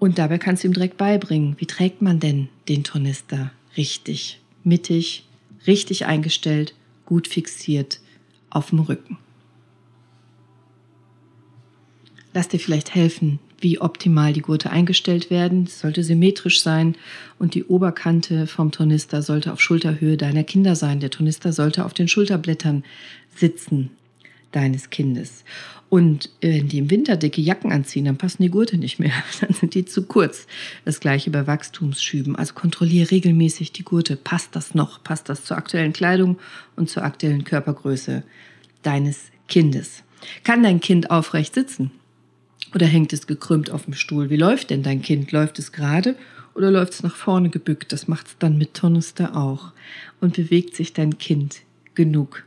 Und 0.00 0.18
dabei 0.18 0.38
kannst 0.38 0.64
du 0.64 0.68
ihm 0.68 0.74
direkt 0.74 0.96
beibringen, 0.96 1.54
wie 1.58 1.66
trägt 1.66 2.02
man 2.02 2.18
denn 2.18 2.48
den 2.68 2.82
Tornister 2.82 3.52
richtig, 3.76 4.40
mittig, 4.64 5.28
richtig 5.68 6.06
eingestellt, 6.06 6.74
gut 7.06 7.28
fixiert 7.28 8.00
auf 8.50 8.70
dem 8.70 8.80
Rücken. 8.80 9.16
Lass 12.34 12.48
dir 12.48 12.58
vielleicht 12.58 12.96
helfen, 12.96 13.38
wie 13.60 13.80
optimal 13.80 14.32
die 14.32 14.42
Gurte 14.42 14.70
eingestellt 14.70 15.30
werden. 15.30 15.64
Es 15.64 15.80
sollte 15.80 16.04
symmetrisch 16.04 16.62
sein 16.62 16.96
und 17.38 17.54
die 17.54 17.64
Oberkante 17.64 18.46
vom 18.46 18.70
Tornister 18.70 19.22
sollte 19.22 19.52
auf 19.52 19.60
Schulterhöhe 19.60 20.16
deiner 20.16 20.44
Kinder 20.44 20.76
sein. 20.76 21.00
Der 21.00 21.10
Tornister 21.10 21.52
sollte 21.52 21.84
auf 21.84 21.94
den 21.94 22.08
Schulterblättern 22.08 22.84
sitzen 23.34 23.90
deines 24.52 24.90
Kindes. 24.90 25.44
Und 25.90 26.30
wenn 26.40 26.68
die 26.68 26.78
im 26.78 26.90
Winter 26.90 27.16
dicke 27.16 27.40
Jacken 27.40 27.72
anziehen, 27.72 28.04
dann 28.04 28.18
passen 28.18 28.42
die 28.42 28.50
Gurte 28.50 28.76
nicht 28.76 28.98
mehr. 28.98 29.12
Dann 29.40 29.52
sind 29.54 29.74
die 29.74 29.86
zu 29.86 30.02
kurz. 30.02 30.46
Das 30.84 31.00
gleiche 31.00 31.30
bei 31.30 31.46
Wachstumsschüben. 31.46 32.36
Also 32.36 32.54
kontrolliere 32.54 33.10
regelmäßig 33.10 33.72
die 33.72 33.84
Gurte. 33.84 34.16
Passt 34.16 34.54
das 34.54 34.74
noch? 34.74 35.02
Passt 35.02 35.28
das 35.28 35.44
zur 35.44 35.56
aktuellen 35.56 35.92
Kleidung 35.92 36.38
und 36.76 36.90
zur 36.90 37.04
aktuellen 37.04 37.44
Körpergröße 37.44 38.22
deines 38.82 39.30
Kindes? 39.48 40.02
Kann 40.44 40.62
dein 40.62 40.80
Kind 40.80 41.10
aufrecht 41.10 41.54
sitzen? 41.54 41.90
Oder 42.74 42.86
hängt 42.86 43.12
es 43.12 43.26
gekrümmt 43.26 43.70
auf 43.70 43.84
dem 43.84 43.94
Stuhl? 43.94 44.30
Wie 44.30 44.36
läuft 44.36 44.70
denn 44.70 44.82
dein 44.82 45.02
Kind? 45.02 45.32
Läuft 45.32 45.58
es 45.58 45.72
gerade 45.72 46.16
oder 46.54 46.70
läuft 46.70 46.94
es 46.94 47.02
nach 47.02 47.16
vorne 47.16 47.48
gebückt? 47.48 47.92
Das 47.92 48.08
macht 48.08 48.26
es 48.26 48.36
dann 48.38 48.58
mit 48.58 48.74
Tornister 48.74 49.36
auch. 49.36 49.72
Und 50.20 50.34
bewegt 50.34 50.76
sich 50.76 50.92
dein 50.92 51.18
Kind 51.18 51.62
genug? 51.94 52.44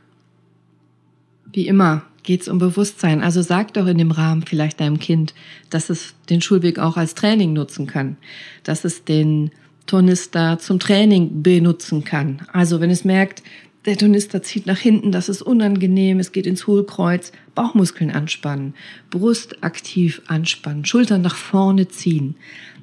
Wie 1.52 1.66
immer 1.66 2.02
geht 2.22 2.42
es 2.42 2.48
um 2.48 2.58
Bewusstsein. 2.58 3.22
Also 3.22 3.42
sag 3.42 3.74
doch 3.74 3.86
in 3.86 3.98
dem 3.98 4.10
Rahmen 4.10 4.42
vielleicht 4.42 4.80
deinem 4.80 4.98
Kind, 4.98 5.34
dass 5.70 5.90
es 5.90 6.14
den 6.30 6.40
Schulweg 6.40 6.78
auch 6.78 6.96
als 6.96 7.14
Training 7.14 7.52
nutzen 7.52 7.86
kann, 7.86 8.16
dass 8.62 8.84
es 8.84 9.04
den 9.04 9.50
Tornister 9.86 10.58
zum 10.58 10.78
Training 10.78 11.42
benutzen 11.42 12.04
kann. 12.04 12.42
Also 12.52 12.80
wenn 12.80 12.90
es 12.90 13.04
merkt, 13.04 13.42
der 13.84 13.96
Tonister 13.96 14.42
zieht 14.42 14.66
nach 14.66 14.78
hinten, 14.78 15.10
das 15.10 15.28
ist 15.28 15.42
unangenehm, 15.42 16.20
es 16.20 16.32
geht 16.32 16.46
ins 16.46 16.66
Hohlkreuz, 16.66 17.32
Bauchmuskeln 17.54 18.10
anspannen, 18.10 18.74
Brust 19.10 19.62
aktiv 19.64 20.22
anspannen, 20.26 20.84
Schultern 20.84 21.22
nach 21.22 21.34
vorne 21.34 21.88
ziehen. 21.88 22.36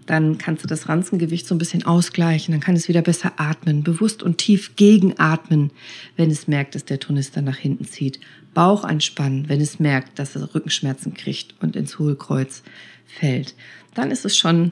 Dann 0.05 0.37
kannst 0.37 0.63
du 0.63 0.67
das 0.67 0.89
Ranzengewicht 0.89 1.47
so 1.47 1.55
ein 1.55 1.59
bisschen 1.59 1.85
ausgleichen, 1.85 2.51
dann 2.51 2.61
kann 2.61 2.75
es 2.75 2.87
wieder 2.87 3.01
besser 3.01 3.33
atmen, 3.37 3.83
bewusst 3.83 4.23
und 4.23 4.39
tief 4.39 4.75
gegenatmen, 4.75 5.71
wenn 6.17 6.31
es 6.31 6.47
merkt, 6.47 6.75
dass 6.75 6.83
der 6.83 6.99
Tonister 6.99 7.41
nach 7.41 7.57
hinten 7.57 7.85
zieht. 7.85 8.19
Bauch 8.53 8.83
anspannen, 8.83 9.47
wenn 9.47 9.61
es 9.61 9.79
merkt, 9.79 10.17
dass 10.19 10.35
es 10.35 10.53
Rückenschmerzen 10.55 11.13
kriegt 11.13 11.53
und 11.61 11.75
ins 11.75 11.99
Hohlkreuz 11.99 12.63
fällt. 13.05 13.55
Dann 13.93 14.11
ist 14.11 14.25
es 14.25 14.35
schon 14.35 14.71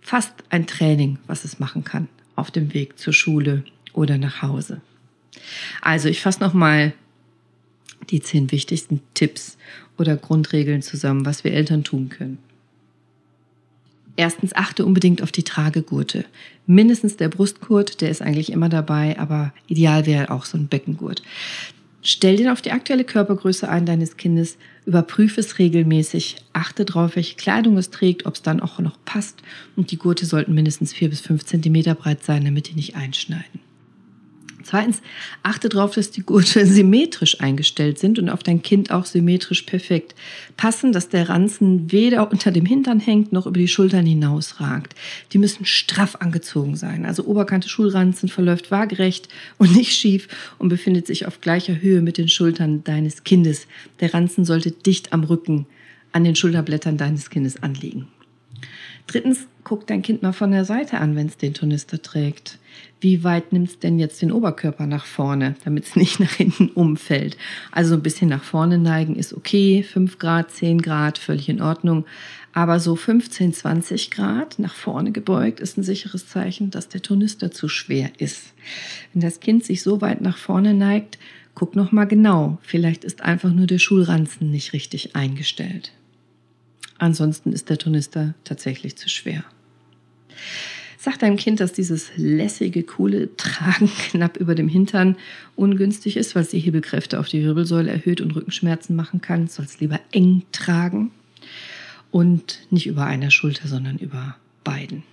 fast 0.00 0.32
ein 0.48 0.66
Training, 0.66 1.18
was 1.26 1.44
es 1.44 1.58
machen 1.58 1.84
kann 1.84 2.08
auf 2.36 2.50
dem 2.52 2.72
Weg 2.72 2.98
zur 2.98 3.12
Schule 3.12 3.64
oder 3.92 4.16
nach 4.16 4.42
Hause. 4.42 4.80
Also 5.80 6.08
ich 6.08 6.20
fasse 6.20 6.40
nochmal 6.40 6.92
die 8.10 8.20
zehn 8.20 8.50
wichtigsten 8.50 9.00
Tipps 9.14 9.58
oder 9.98 10.16
Grundregeln 10.16 10.82
zusammen, 10.82 11.26
was 11.26 11.44
wir 11.44 11.52
Eltern 11.52 11.84
tun 11.84 12.08
können. 12.08 12.38
Erstens 14.16 14.54
achte 14.54 14.84
unbedingt 14.84 15.22
auf 15.22 15.30
die 15.30 15.44
Tragegurte. 15.44 16.24
Mindestens 16.66 17.16
der 17.16 17.28
Brustgurt, 17.28 18.00
der 18.00 18.10
ist 18.10 18.20
eigentlich 18.20 18.50
immer 18.50 18.68
dabei, 18.68 19.16
aber 19.18 19.52
ideal 19.68 20.06
wäre 20.06 20.30
auch 20.30 20.44
so 20.44 20.58
ein 20.58 20.66
Beckengurt. 20.66 21.22
Stell 22.02 22.36
den 22.36 22.48
auf 22.48 22.62
die 22.62 22.72
aktuelle 22.72 23.04
Körpergröße 23.04 23.68
ein 23.68 23.86
deines 23.86 24.16
Kindes, 24.16 24.56
überprüfe 24.86 25.40
es 25.40 25.58
regelmäßig, 25.58 26.36
achte 26.52 26.84
darauf, 26.84 27.16
welche 27.16 27.36
Kleidung 27.36 27.76
es 27.76 27.90
trägt, 27.90 28.26
ob 28.26 28.34
es 28.34 28.42
dann 28.42 28.60
auch 28.60 28.78
noch 28.80 28.98
passt 29.04 29.42
und 29.76 29.90
die 29.90 29.98
Gurte 29.98 30.26
sollten 30.26 30.54
mindestens 30.54 30.92
vier 30.92 31.10
bis 31.10 31.20
fünf 31.20 31.44
Zentimeter 31.44 31.94
breit 31.94 32.24
sein, 32.24 32.44
damit 32.44 32.68
die 32.70 32.74
nicht 32.74 32.96
einschneiden. 32.96 33.67
Zweitens, 34.68 35.00
achte 35.42 35.70
darauf, 35.70 35.94
dass 35.94 36.10
die 36.10 36.20
Gurte 36.20 36.66
symmetrisch 36.66 37.40
eingestellt 37.40 37.98
sind 37.98 38.18
und 38.18 38.28
auf 38.28 38.42
dein 38.42 38.60
Kind 38.60 38.90
auch 38.90 39.06
symmetrisch 39.06 39.62
perfekt 39.62 40.14
passen, 40.58 40.92
dass 40.92 41.08
der 41.08 41.30
Ranzen 41.30 41.90
weder 41.90 42.30
unter 42.30 42.50
dem 42.50 42.66
Hintern 42.66 43.00
hängt 43.00 43.32
noch 43.32 43.46
über 43.46 43.58
die 43.58 43.66
Schultern 43.66 44.04
hinausragt. 44.04 44.94
Die 45.32 45.38
müssen 45.38 45.64
straff 45.64 46.16
angezogen 46.16 46.76
sein. 46.76 47.06
Also 47.06 47.24
Oberkante 47.24 47.66
Schulranzen 47.66 48.28
verläuft 48.28 48.70
waagerecht 48.70 49.30
und 49.56 49.74
nicht 49.74 49.96
schief 49.96 50.28
und 50.58 50.68
befindet 50.68 51.06
sich 51.06 51.24
auf 51.24 51.40
gleicher 51.40 51.80
Höhe 51.80 52.02
mit 52.02 52.18
den 52.18 52.28
Schultern 52.28 52.84
deines 52.84 53.24
Kindes. 53.24 53.66
Der 54.00 54.12
Ranzen 54.12 54.44
sollte 54.44 54.70
dicht 54.70 55.14
am 55.14 55.24
Rücken 55.24 55.64
an 56.12 56.24
den 56.24 56.36
Schulterblättern 56.36 56.98
deines 56.98 57.30
Kindes 57.30 57.62
anliegen. 57.62 58.08
Drittens, 59.08 59.46
guck 59.64 59.86
dein 59.86 60.02
Kind 60.02 60.20
mal 60.20 60.34
von 60.34 60.50
der 60.50 60.66
Seite 60.66 60.98
an, 60.98 61.16
wenn 61.16 61.28
es 61.28 61.38
den 61.38 61.54
Turnister 61.54 62.02
trägt. 62.02 62.58
Wie 63.00 63.24
weit 63.24 63.54
nimmt 63.54 63.68
es 63.70 63.78
denn 63.78 63.98
jetzt 63.98 64.20
den 64.20 64.30
Oberkörper 64.30 64.86
nach 64.86 65.06
vorne, 65.06 65.54
damit 65.64 65.86
es 65.86 65.96
nicht 65.96 66.20
nach 66.20 66.32
hinten 66.32 66.68
umfällt? 66.68 67.38
Also 67.72 67.94
ein 67.94 68.02
bisschen 68.02 68.28
nach 68.28 68.44
vorne 68.44 68.76
neigen 68.76 69.16
ist 69.16 69.32
okay, 69.32 69.82
5 69.82 70.18
Grad, 70.18 70.50
10 70.50 70.82
Grad, 70.82 71.16
völlig 71.16 71.48
in 71.48 71.62
Ordnung. 71.62 72.04
Aber 72.52 72.80
so 72.80 72.96
15, 72.96 73.54
20 73.54 74.10
Grad 74.10 74.58
nach 74.58 74.74
vorne 74.74 75.10
gebeugt 75.10 75.60
ist 75.60 75.78
ein 75.78 75.84
sicheres 75.84 76.28
Zeichen, 76.28 76.70
dass 76.70 76.90
der 76.90 77.00
Turnister 77.00 77.50
zu 77.50 77.70
schwer 77.70 78.10
ist. 78.18 78.52
Wenn 79.14 79.22
das 79.22 79.40
Kind 79.40 79.64
sich 79.64 79.82
so 79.82 80.02
weit 80.02 80.20
nach 80.20 80.36
vorne 80.36 80.74
neigt, 80.74 81.18
guck 81.54 81.76
noch 81.76 81.92
mal 81.92 82.04
genau. 82.04 82.58
Vielleicht 82.60 83.04
ist 83.04 83.22
einfach 83.22 83.52
nur 83.52 83.66
der 83.66 83.78
Schulranzen 83.78 84.50
nicht 84.50 84.74
richtig 84.74 85.16
eingestellt. 85.16 85.92
Ansonsten 86.98 87.52
ist 87.52 87.70
der 87.70 87.78
Turnister 87.78 88.34
tatsächlich 88.44 88.96
zu 88.96 89.08
schwer. 89.08 89.44
Sag 91.00 91.20
deinem 91.20 91.36
Kind, 91.36 91.60
dass 91.60 91.72
dieses 91.72 92.10
lässige, 92.16 92.82
coole 92.82 93.34
Tragen 93.36 93.88
knapp 94.10 94.36
über 94.36 94.56
dem 94.56 94.68
Hintern 94.68 95.16
ungünstig 95.54 96.16
ist, 96.16 96.34
weil 96.34 96.42
es 96.42 96.50
die 96.50 96.58
Hebelkräfte 96.58 97.20
auf 97.20 97.28
die 97.28 97.44
Wirbelsäule 97.44 97.90
erhöht 97.90 98.20
und 98.20 98.34
Rückenschmerzen 98.34 98.96
machen 98.96 99.20
kann. 99.20 99.46
Soll 99.46 99.64
es 99.64 99.78
lieber 99.78 100.00
eng 100.10 100.42
tragen 100.50 101.12
und 102.10 102.60
nicht 102.70 102.88
über 102.88 103.06
einer 103.06 103.30
Schulter, 103.30 103.68
sondern 103.68 103.98
über 103.98 104.36
beiden. 104.64 105.04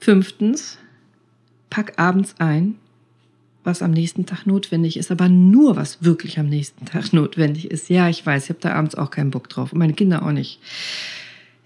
Fünftens, 0.00 0.78
pack 1.70 1.98
abends 1.98 2.34
ein, 2.38 2.74
was 3.66 3.82
am 3.82 3.90
nächsten 3.90 4.24
Tag 4.24 4.46
notwendig 4.46 4.96
ist, 4.96 5.10
aber 5.10 5.28
nur 5.28 5.76
was 5.76 6.02
wirklich 6.02 6.38
am 6.38 6.48
nächsten 6.48 6.86
Tag 6.86 7.12
notwendig 7.12 7.70
ist. 7.70 7.90
Ja, 7.90 8.08
ich 8.08 8.24
weiß, 8.24 8.44
ich 8.44 8.48
habe 8.50 8.60
da 8.60 8.72
abends 8.72 8.94
auch 8.94 9.10
keinen 9.10 9.30
Bock 9.30 9.48
drauf 9.48 9.72
und 9.72 9.78
meine 9.78 9.94
Kinder 9.94 10.22
auch 10.22 10.32
nicht 10.32 10.60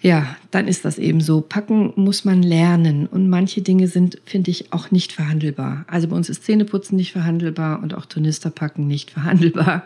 ja, 0.02 0.36
dann 0.50 0.66
ist 0.66 0.84
das 0.84 0.98
eben 0.98 1.20
so. 1.20 1.42
Packen 1.42 1.92
muss 1.96 2.24
man 2.24 2.42
lernen 2.42 3.06
und 3.06 3.28
manche 3.28 3.60
Dinge 3.60 3.86
sind, 3.86 4.18
finde 4.24 4.50
ich, 4.50 4.72
auch 4.72 4.90
nicht 4.90 5.12
verhandelbar. 5.12 5.84
Also 5.88 6.08
bei 6.08 6.16
uns 6.16 6.30
ist 6.30 6.44
Zähneputzen 6.44 6.96
nicht 6.96 7.12
verhandelbar 7.12 7.82
und 7.82 7.94
auch 7.94 8.06
Turnisterpacken 8.06 8.86
nicht 8.86 9.10
verhandelbar. 9.12 9.84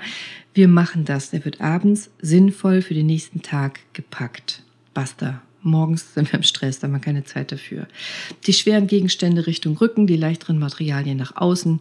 Wir 0.52 0.68
machen 0.68 1.04
das. 1.04 1.30
Der 1.30 1.44
wird 1.44 1.60
abends 1.60 2.10
sinnvoll 2.20 2.80
für 2.80 2.94
den 2.94 3.06
nächsten 3.06 3.42
Tag 3.42 3.80
gepackt. 3.92 4.62
Basta. 4.94 5.42
Morgens 5.64 6.14
sind 6.14 6.30
wir 6.30 6.38
im 6.38 6.42
Stress, 6.42 6.78
da 6.78 6.86
haben 6.86 6.92
wir 6.92 7.00
keine 7.00 7.24
Zeit 7.24 7.50
dafür. 7.50 7.88
Die 8.46 8.52
schweren 8.52 8.86
Gegenstände 8.86 9.46
Richtung 9.46 9.76
Rücken, 9.76 10.06
die 10.06 10.16
leichteren 10.16 10.58
Materialien 10.58 11.16
nach 11.16 11.36
außen, 11.36 11.80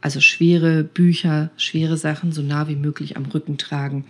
also 0.00 0.20
schwere 0.20 0.84
Bücher, 0.84 1.50
schwere 1.56 1.96
Sachen 1.96 2.32
so 2.32 2.42
nah 2.42 2.68
wie 2.68 2.76
möglich 2.76 3.16
am 3.16 3.26
Rücken 3.26 3.58
tragen 3.58 4.04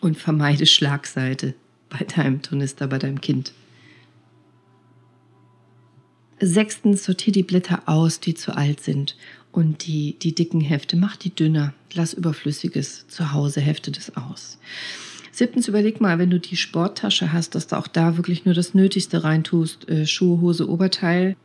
und 0.00 0.16
vermeide 0.16 0.66
Schlagseite 0.66 1.54
bei 1.88 2.04
deinem 2.04 2.42
Turnister, 2.42 2.86
bei 2.86 2.98
deinem 2.98 3.20
Kind. 3.20 3.52
Sechstens, 6.40 7.04
sortier 7.04 7.32
die 7.32 7.42
Blätter 7.42 7.82
aus, 7.86 8.20
die 8.20 8.34
zu 8.34 8.56
alt 8.56 8.80
sind. 8.80 9.16
Und 9.50 9.86
die, 9.86 10.16
die 10.20 10.34
dicken 10.34 10.60
Hefte, 10.60 10.96
mach 10.96 11.16
die 11.16 11.34
dünner. 11.34 11.74
Lass 11.94 12.12
Überflüssiges 12.12 13.08
zu 13.08 13.32
Hause, 13.32 13.60
hefte 13.60 13.90
das 13.90 14.16
aus. 14.16 14.58
Siebtens, 15.38 15.68
überleg 15.68 16.00
mal, 16.00 16.18
wenn 16.18 16.30
du 16.30 16.40
die 16.40 16.56
Sporttasche 16.56 17.32
hast, 17.32 17.54
dass 17.54 17.68
du 17.68 17.76
auch 17.76 17.86
da 17.86 18.16
wirklich 18.16 18.44
nur 18.44 18.54
das 18.54 18.74
Nötigste 18.74 19.22
reintust. 19.22 19.88
Äh, 19.88 20.04
Schuhe, 20.04 20.40
Hose, 20.40 20.68
Oberteil. 20.68 21.36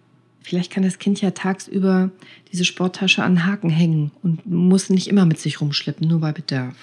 Vielleicht 0.42 0.72
kann 0.72 0.82
das 0.82 0.98
Kind 0.98 1.22
ja 1.22 1.30
tagsüber 1.30 2.10
diese 2.52 2.66
Sporttasche 2.66 3.22
an 3.22 3.46
Haken 3.46 3.70
hängen 3.70 4.10
und 4.24 4.48
muss 4.48 4.90
nicht 4.90 5.08
immer 5.08 5.28
mit 5.28 5.38
sich 5.38 5.62
rumschleppen, 5.62 6.08
nur 6.08 6.22
bei 6.22 6.32
Bedarf. 6.32 6.76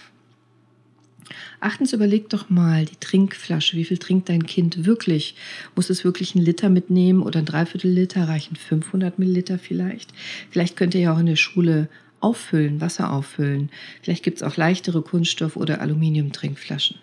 Achtens, 1.59 1.92
überleg 1.92 2.29
doch 2.29 2.49
mal 2.49 2.85
die 2.85 3.01
Trinkflasche. 3.01 3.77
Wie 3.77 3.85
viel 3.85 3.99
trinkt 3.99 4.29
dein 4.29 4.46
Kind 4.46 4.87
wirklich? 4.87 5.35
Muss 5.75 5.90
es 5.90 6.05
wirklich 6.05 6.37
einen 6.37 6.44
Liter 6.44 6.68
mitnehmen 6.68 7.23
oder 7.23 7.40
ein 7.40 7.44
Dreiviertel 7.44 7.90
Liter? 7.90 8.29
Reichen 8.29 8.55
500 8.55 9.18
Milliliter 9.18 9.59
vielleicht? 9.59 10.12
Vielleicht 10.49 10.77
könnt 10.77 10.94
ihr 10.94 11.01
ja 11.01 11.12
auch 11.12 11.18
in 11.18 11.27
der 11.27 11.35
Schule 11.35 11.88
auffüllen, 12.20 12.80
Wasser 12.80 13.12
auffüllen. 13.12 13.70
Vielleicht 14.02 14.22
gibt 14.22 14.38
es 14.38 14.42
auch 14.42 14.56
leichtere 14.56 15.02
Kunststoff- 15.02 15.56
oder 15.56 15.80
Aluminiumtrinkflaschen, 15.80 16.98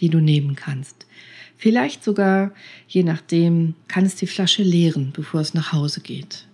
die 0.00 0.08
du 0.08 0.20
nehmen 0.20 0.56
kannst. 0.56 1.06
Vielleicht 1.56 2.02
sogar, 2.02 2.52
je 2.88 3.04
nachdem, 3.04 3.74
kann 3.88 4.04
es 4.04 4.16
die 4.16 4.26
Flasche 4.26 4.62
leeren, 4.62 5.12
bevor 5.12 5.40
es 5.40 5.54
nach 5.54 5.72
Hause 5.72 6.00
geht. 6.00 6.46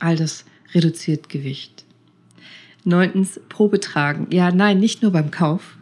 All 0.00 0.16
das 0.16 0.44
reduziert 0.74 1.28
Gewicht. 1.28 1.84
Neuntens, 2.84 3.40
Probe 3.48 3.80
tragen. 3.80 4.26
Ja, 4.30 4.50
nein, 4.50 4.80
nicht 4.80 5.02
nur 5.02 5.12
beim 5.12 5.30
Kauf, 5.30 5.78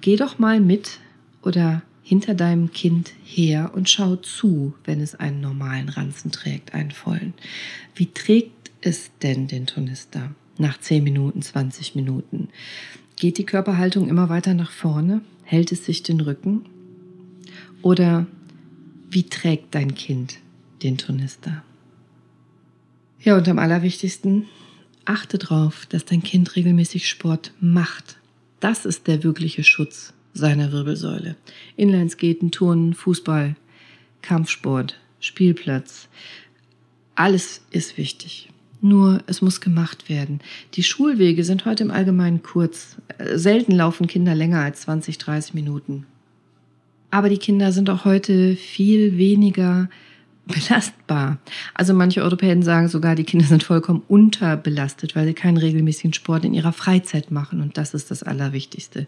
Geh 0.00 0.16
doch 0.16 0.38
mal 0.38 0.60
mit 0.60 0.98
oder 1.42 1.82
hinter 2.02 2.34
deinem 2.34 2.72
Kind 2.72 3.12
her 3.24 3.72
und 3.74 3.88
schau 3.88 4.16
zu, 4.16 4.74
wenn 4.84 5.00
es 5.00 5.14
einen 5.14 5.40
normalen 5.40 5.88
Ranzen 5.88 6.32
trägt, 6.32 6.74
einen 6.74 6.90
vollen. 6.90 7.34
Wie 7.94 8.06
trägt 8.06 8.70
es 8.80 9.10
denn 9.22 9.46
den 9.46 9.66
Turnister 9.66 10.34
nach 10.60 10.78
10 10.78 11.02
Minuten, 11.02 11.42
20 11.42 11.94
Minuten? 11.94 12.48
Geht 13.16 13.38
die 13.38 13.46
Körperhaltung 13.46 14.08
immer 14.08 14.28
weiter 14.28 14.54
nach 14.54 14.70
vorne? 14.70 15.22
Hält 15.42 15.72
es 15.72 15.84
sich 15.84 16.02
den 16.02 16.20
Rücken? 16.20 16.64
Oder 17.82 18.26
wie 19.10 19.24
trägt 19.24 19.74
dein 19.74 19.94
Kind 19.94 20.38
den 20.82 20.96
Turnister? 20.96 21.62
Ja, 23.20 23.36
und 23.36 23.48
am 23.48 23.58
allerwichtigsten, 23.58 24.46
achte 25.04 25.38
darauf, 25.38 25.86
dass 25.86 26.04
dein 26.04 26.22
Kind 26.22 26.56
regelmäßig 26.56 27.08
Sport 27.08 27.52
macht. 27.60 28.16
Das 28.60 28.86
ist 28.86 29.06
der 29.06 29.22
wirkliche 29.24 29.64
Schutz 29.64 30.14
seiner 30.32 30.72
Wirbelsäule. 30.72 31.36
Inlineskaten, 31.76 32.50
Turnen, 32.50 32.94
Fußball, 32.94 33.56
Kampfsport, 34.22 34.98
Spielplatz. 35.18 36.08
Alles 37.14 37.62
ist 37.70 37.98
wichtig. 37.98 38.48
Nur 38.80 39.22
es 39.26 39.42
muss 39.42 39.60
gemacht 39.60 40.08
werden. 40.08 40.40
Die 40.74 40.82
Schulwege 40.82 41.44
sind 41.44 41.66
heute 41.66 41.84
im 41.84 41.90
Allgemeinen 41.90 42.42
kurz. 42.42 42.96
Selten 43.34 43.72
laufen 43.72 44.06
Kinder 44.06 44.34
länger 44.34 44.60
als 44.60 44.82
20, 44.82 45.18
30 45.18 45.54
Minuten. 45.54 46.06
Aber 47.10 47.28
die 47.28 47.38
Kinder 47.38 47.72
sind 47.72 47.90
auch 47.90 48.04
heute 48.04 48.56
viel 48.56 49.18
weniger 49.18 49.88
belastbar. 50.46 51.38
Also 51.74 51.94
manche 51.94 52.22
Europäer 52.22 52.60
sagen 52.62 52.88
sogar, 52.88 53.14
die 53.14 53.24
Kinder 53.24 53.46
sind 53.46 53.62
vollkommen 53.62 54.02
unterbelastet, 54.08 55.14
weil 55.14 55.26
sie 55.26 55.34
keinen 55.34 55.56
regelmäßigen 55.56 56.12
Sport 56.12 56.44
in 56.44 56.54
ihrer 56.54 56.72
Freizeit 56.72 57.30
machen. 57.30 57.60
Und 57.60 57.76
das 57.76 57.94
ist 57.94 58.10
das 58.10 58.22
Allerwichtigste. 58.22 59.06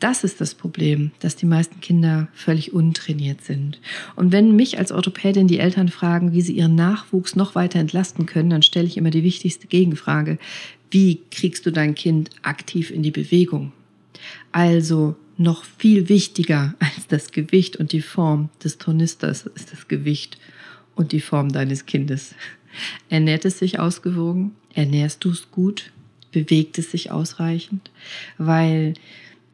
Das 0.00 0.24
ist 0.24 0.40
das 0.40 0.54
Problem, 0.54 1.12
dass 1.20 1.36
die 1.36 1.46
meisten 1.46 1.80
Kinder 1.80 2.28
völlig 2.34 2.72
untrainiert 2.72 3.42
sind. 3.42 3.80
Und 4.16 4.32
wenn 4.32 4.56
mich 4.56 4.78
als 4.78 4.92
Orthopädin 4.92 5.48
die 5.48 5.58
Eltern 5.58 5.88
fragen, 5.88 6.32
wie 6.32 6.42
sie 6.42 6.52
ihren 6.52 6.74
Nachwuchs 6.74 7.36
noch 7.36 7.54
weiter 7.54 7.78
entlasten 7.78 8.26
können, 8.26 8.50
dann 8.50 8.62
stelle 8.62 8.86
ich 8.86 8.96
immer 8.96 9.10
die 9.10 9.24
wichtigste 9.24 9.66
Gegenfrage. 9.66 10.38
Wie 10.90 11.20
kriegst 11.30 11.66
du 11.66 11.72
dein 11.72 11.94
Kind 11.94 12.30
aktiv 12.42 12.90
in 12.90 13.02
die 13.02 13.10
Bewegung? 13.10 13.72
Also 14.52 15.16
noch 15.36 15.64
viel 15.64 16.08
wichtiger 16.08 16.74
als 16.78 17.06
das 17.08 17.32
Gewicht 17.32 17.76
und 17.76 17.92
die 17.92 18.02
Form 18.02 18.50
des 18.62 18.78
Tornisters 18.78 19.46
ist 19.54 19.72
das 19.72 19.88
Gewicht 19.88 20.38
und 20.94 21.12
die 21.12 21.20
Form 21.20 21.52
deines 21.52 21.86
Kindes. 21.86 22.34
Ernährt 23.08 23.44
es 23.44 23.58
sich 23.58 23.78
ausgewogen? 23.78 24.52
Ernährst 24.74 25.24
du 25.24 25.30
es 25.30 25.50
gut? 25.50 25.92
Bewegt 26.32 26.78
es 26.78 26.90
sich 26.90 27.10
ausreichend? 27.10 27.90
Weil 28.38 28.94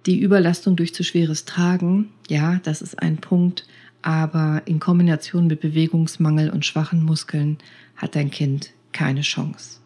die 0.07 0.18
Überlastung 0.18 0.76
durch 0.76 0.94
zu 0.94 1.05
schweres 1.05 1.44
Tragen, 1.44 2.09
ja, 2.29 2.61
das 2.62 2.81
ist 2.81 3.00
ein 3.00 3.18
Punkt, 3.18 3.66
aber 4.03 4.62
in 4.64 4.81
Kombination 4.81 5.46
mit 5.46 5.61
Bewegungsmangel 5.61 6.50
und 6.50 6.64
schwachen 6.64 7.05
Muskeln 7.05 7.59
hat 7.96 8.14
dein 8.14 8.31
Kind 8.31 8.70
keine 8.92 9.20
Chance. 9.20 9.79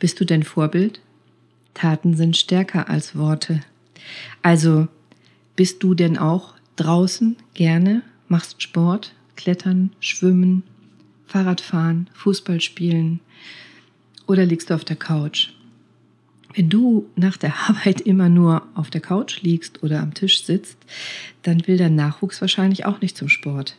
Bist 0.00 0.18
du 0.20 0.24
denn 0.24 0.42
Vorbild? 0.42 1.00
Taten 1.74 2.16
sind 2.16 2.36
stärker 2.36 2.88
als 2.88 3.16
Worte. 3.16 3.60
Also 4.42 4.88
bist 5.56 5.82
du 5.82 5.94
denn 5.94 6.18
auch 6.18 6.54
draußen 6.76 7.36
gerne, 7.54 8.02
machst 8.28 8.62
Sport, 8.62 9.14
Klettern, 9.36 9.90
Schwimmen, 10.00 10.62
Fahrradfahren, 11.26 12.08
Fußball 12.14 12.60
spielen 12.60 13.20
oder 14.26 14.44
liegst 14.44 14.70
du 14.70 14.74
auf 14.74 14.84
der 14.84 14.96
Couch? 14.96 15.50
Wenn 16.54 16.68
du 16.68 17.08
nach 17.16 17.36
der 17.36 17.54
Arbeit 17.68 18.00
immer 18.00 18.28
nur 18.28 18.66
auf 18.74 18.90
der 18.90 19.00
Couch 19.00 19.42
liegst 19.42 19.82
oder 19.82 20.00
am 20.00 20.14
Tisch 20.14 20.44
sitzt, 20.44 20.78
dann 21.42 21.66
will 21.66 21.76
dein 21.76 21.96
Nachwuchs 21.96 22.40
wahrscheinlich 22.40 22.86
auch 22.86 23.00
nicht 23.00 23.16
zum 23.16 23.28
Sport. 23.28 23.76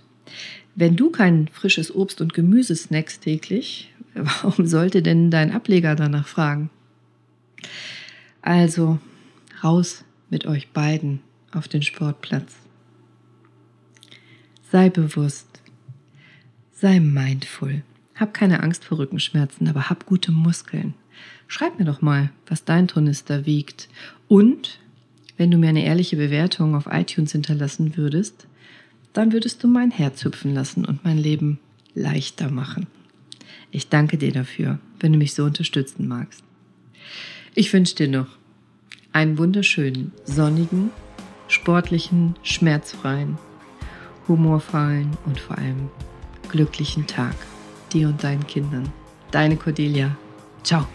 Wenn 0.75 0.97
du 0.97 1.09
kein 1.09 1.47
frisches 1.47 1.93
Obst 1.95 2.19
und 2.19 2.33
Gemüse 2.33 2.75
snackst 2.75 3.21
täglich, 3.21 3.93
warum 4.13 4.65
sollte 4.65 5.01
denn 5.01 5.31
dein 5.31 5.51
Ableger 5.51 5.95
danach 5.95 6.27
fragen? 6.27 6.69
Also, 8.41 8.99
raus 9.63 10.03
mit 10.29 10.45
euch 10.45 10.69
beiden 10.69 11.21
auf 11.51 11.67
den 11.67 11.81
Sportplatz. 11.81 12.64
Sei 14.71 14.89
bewusst. 14.89 15.61
Sei 16.73 16.99
mindful. 16.99 17.83
Hab 18.15 18.33
keine 18.33 18.63
Angst 18.63 18.83
vor 18.83 18.97
Rückenschmerzen, 18.97 19.67
aber 19.67 19.89
hab 19.89 20.05
gute 20.05 20.31
Muskeln. 20.31 20.95
Schreib 21.47 21.77
mir 21.77 21.85
doch 21.85 22.01
mal, 22.01 22.31
was 22.47 22.65
dein 22.65 22.87
Tonister 22.87 23.45
wiegt. 23.45 23.89
Und 24.27 24.79
wenn 25.37 25.51
du 25.51 25.57
mir 25.57 25.69
eine 25.69 25.85
ehrliche 25.85 26.15
Bewertung 26.15 26.75
auf 26.75 26.87
iTunes 26.89 27.33
hinterlassen 27.33 27.95
würdest, 27.95 28.47
dann 29.13 29.31
würdest 29.31 29.63
du 29.63 29.67
mein 29.67 29.91
Herz 29.91 30.25
hüpfen 30.25 30.53
lassen 30.53 30.83
und 30.83 31.03
mein 31.03 31.17
Leben 31.17 31.59
leichter 31.93 32.49
machen. 32.49 32.87
Ich 33.71 33.89
danke 33.89 34.17
dir 34.17 34.31
dafür, 34.31 34.79
wenn 34.99 35.13
du 35.13 35.19
mich 35.19 35.33
so 35.33 35.43
unterstützen 35.43 36.07
magst. 36.07 36.43
Ich 37.53 37.71
wünsche 37.71 37.95
dir 37.95 38.07
noch 38.07 38.27
einen 39.13 39.37
wunderschönen, 39.37 40.11
sonnigen, 40.25 40.89
sportlichen, 41.47 42.35
schmerzfreien 42.41 43.37
humorvollen 44.27 45.11
und 45.25 45.39
vor 45.39 45.57
allem 45.57 45.89
glücklichen 46.49 47.07
Tag 47.07 47.35
dir 47.91 48.07
und 48.07 48.23
deinen 48.23 48.45
Kindern. 48.45 48.91
Deine 49.31 49.57
Cordelia. 49.57 50.15
Ciao. 50.63 50.85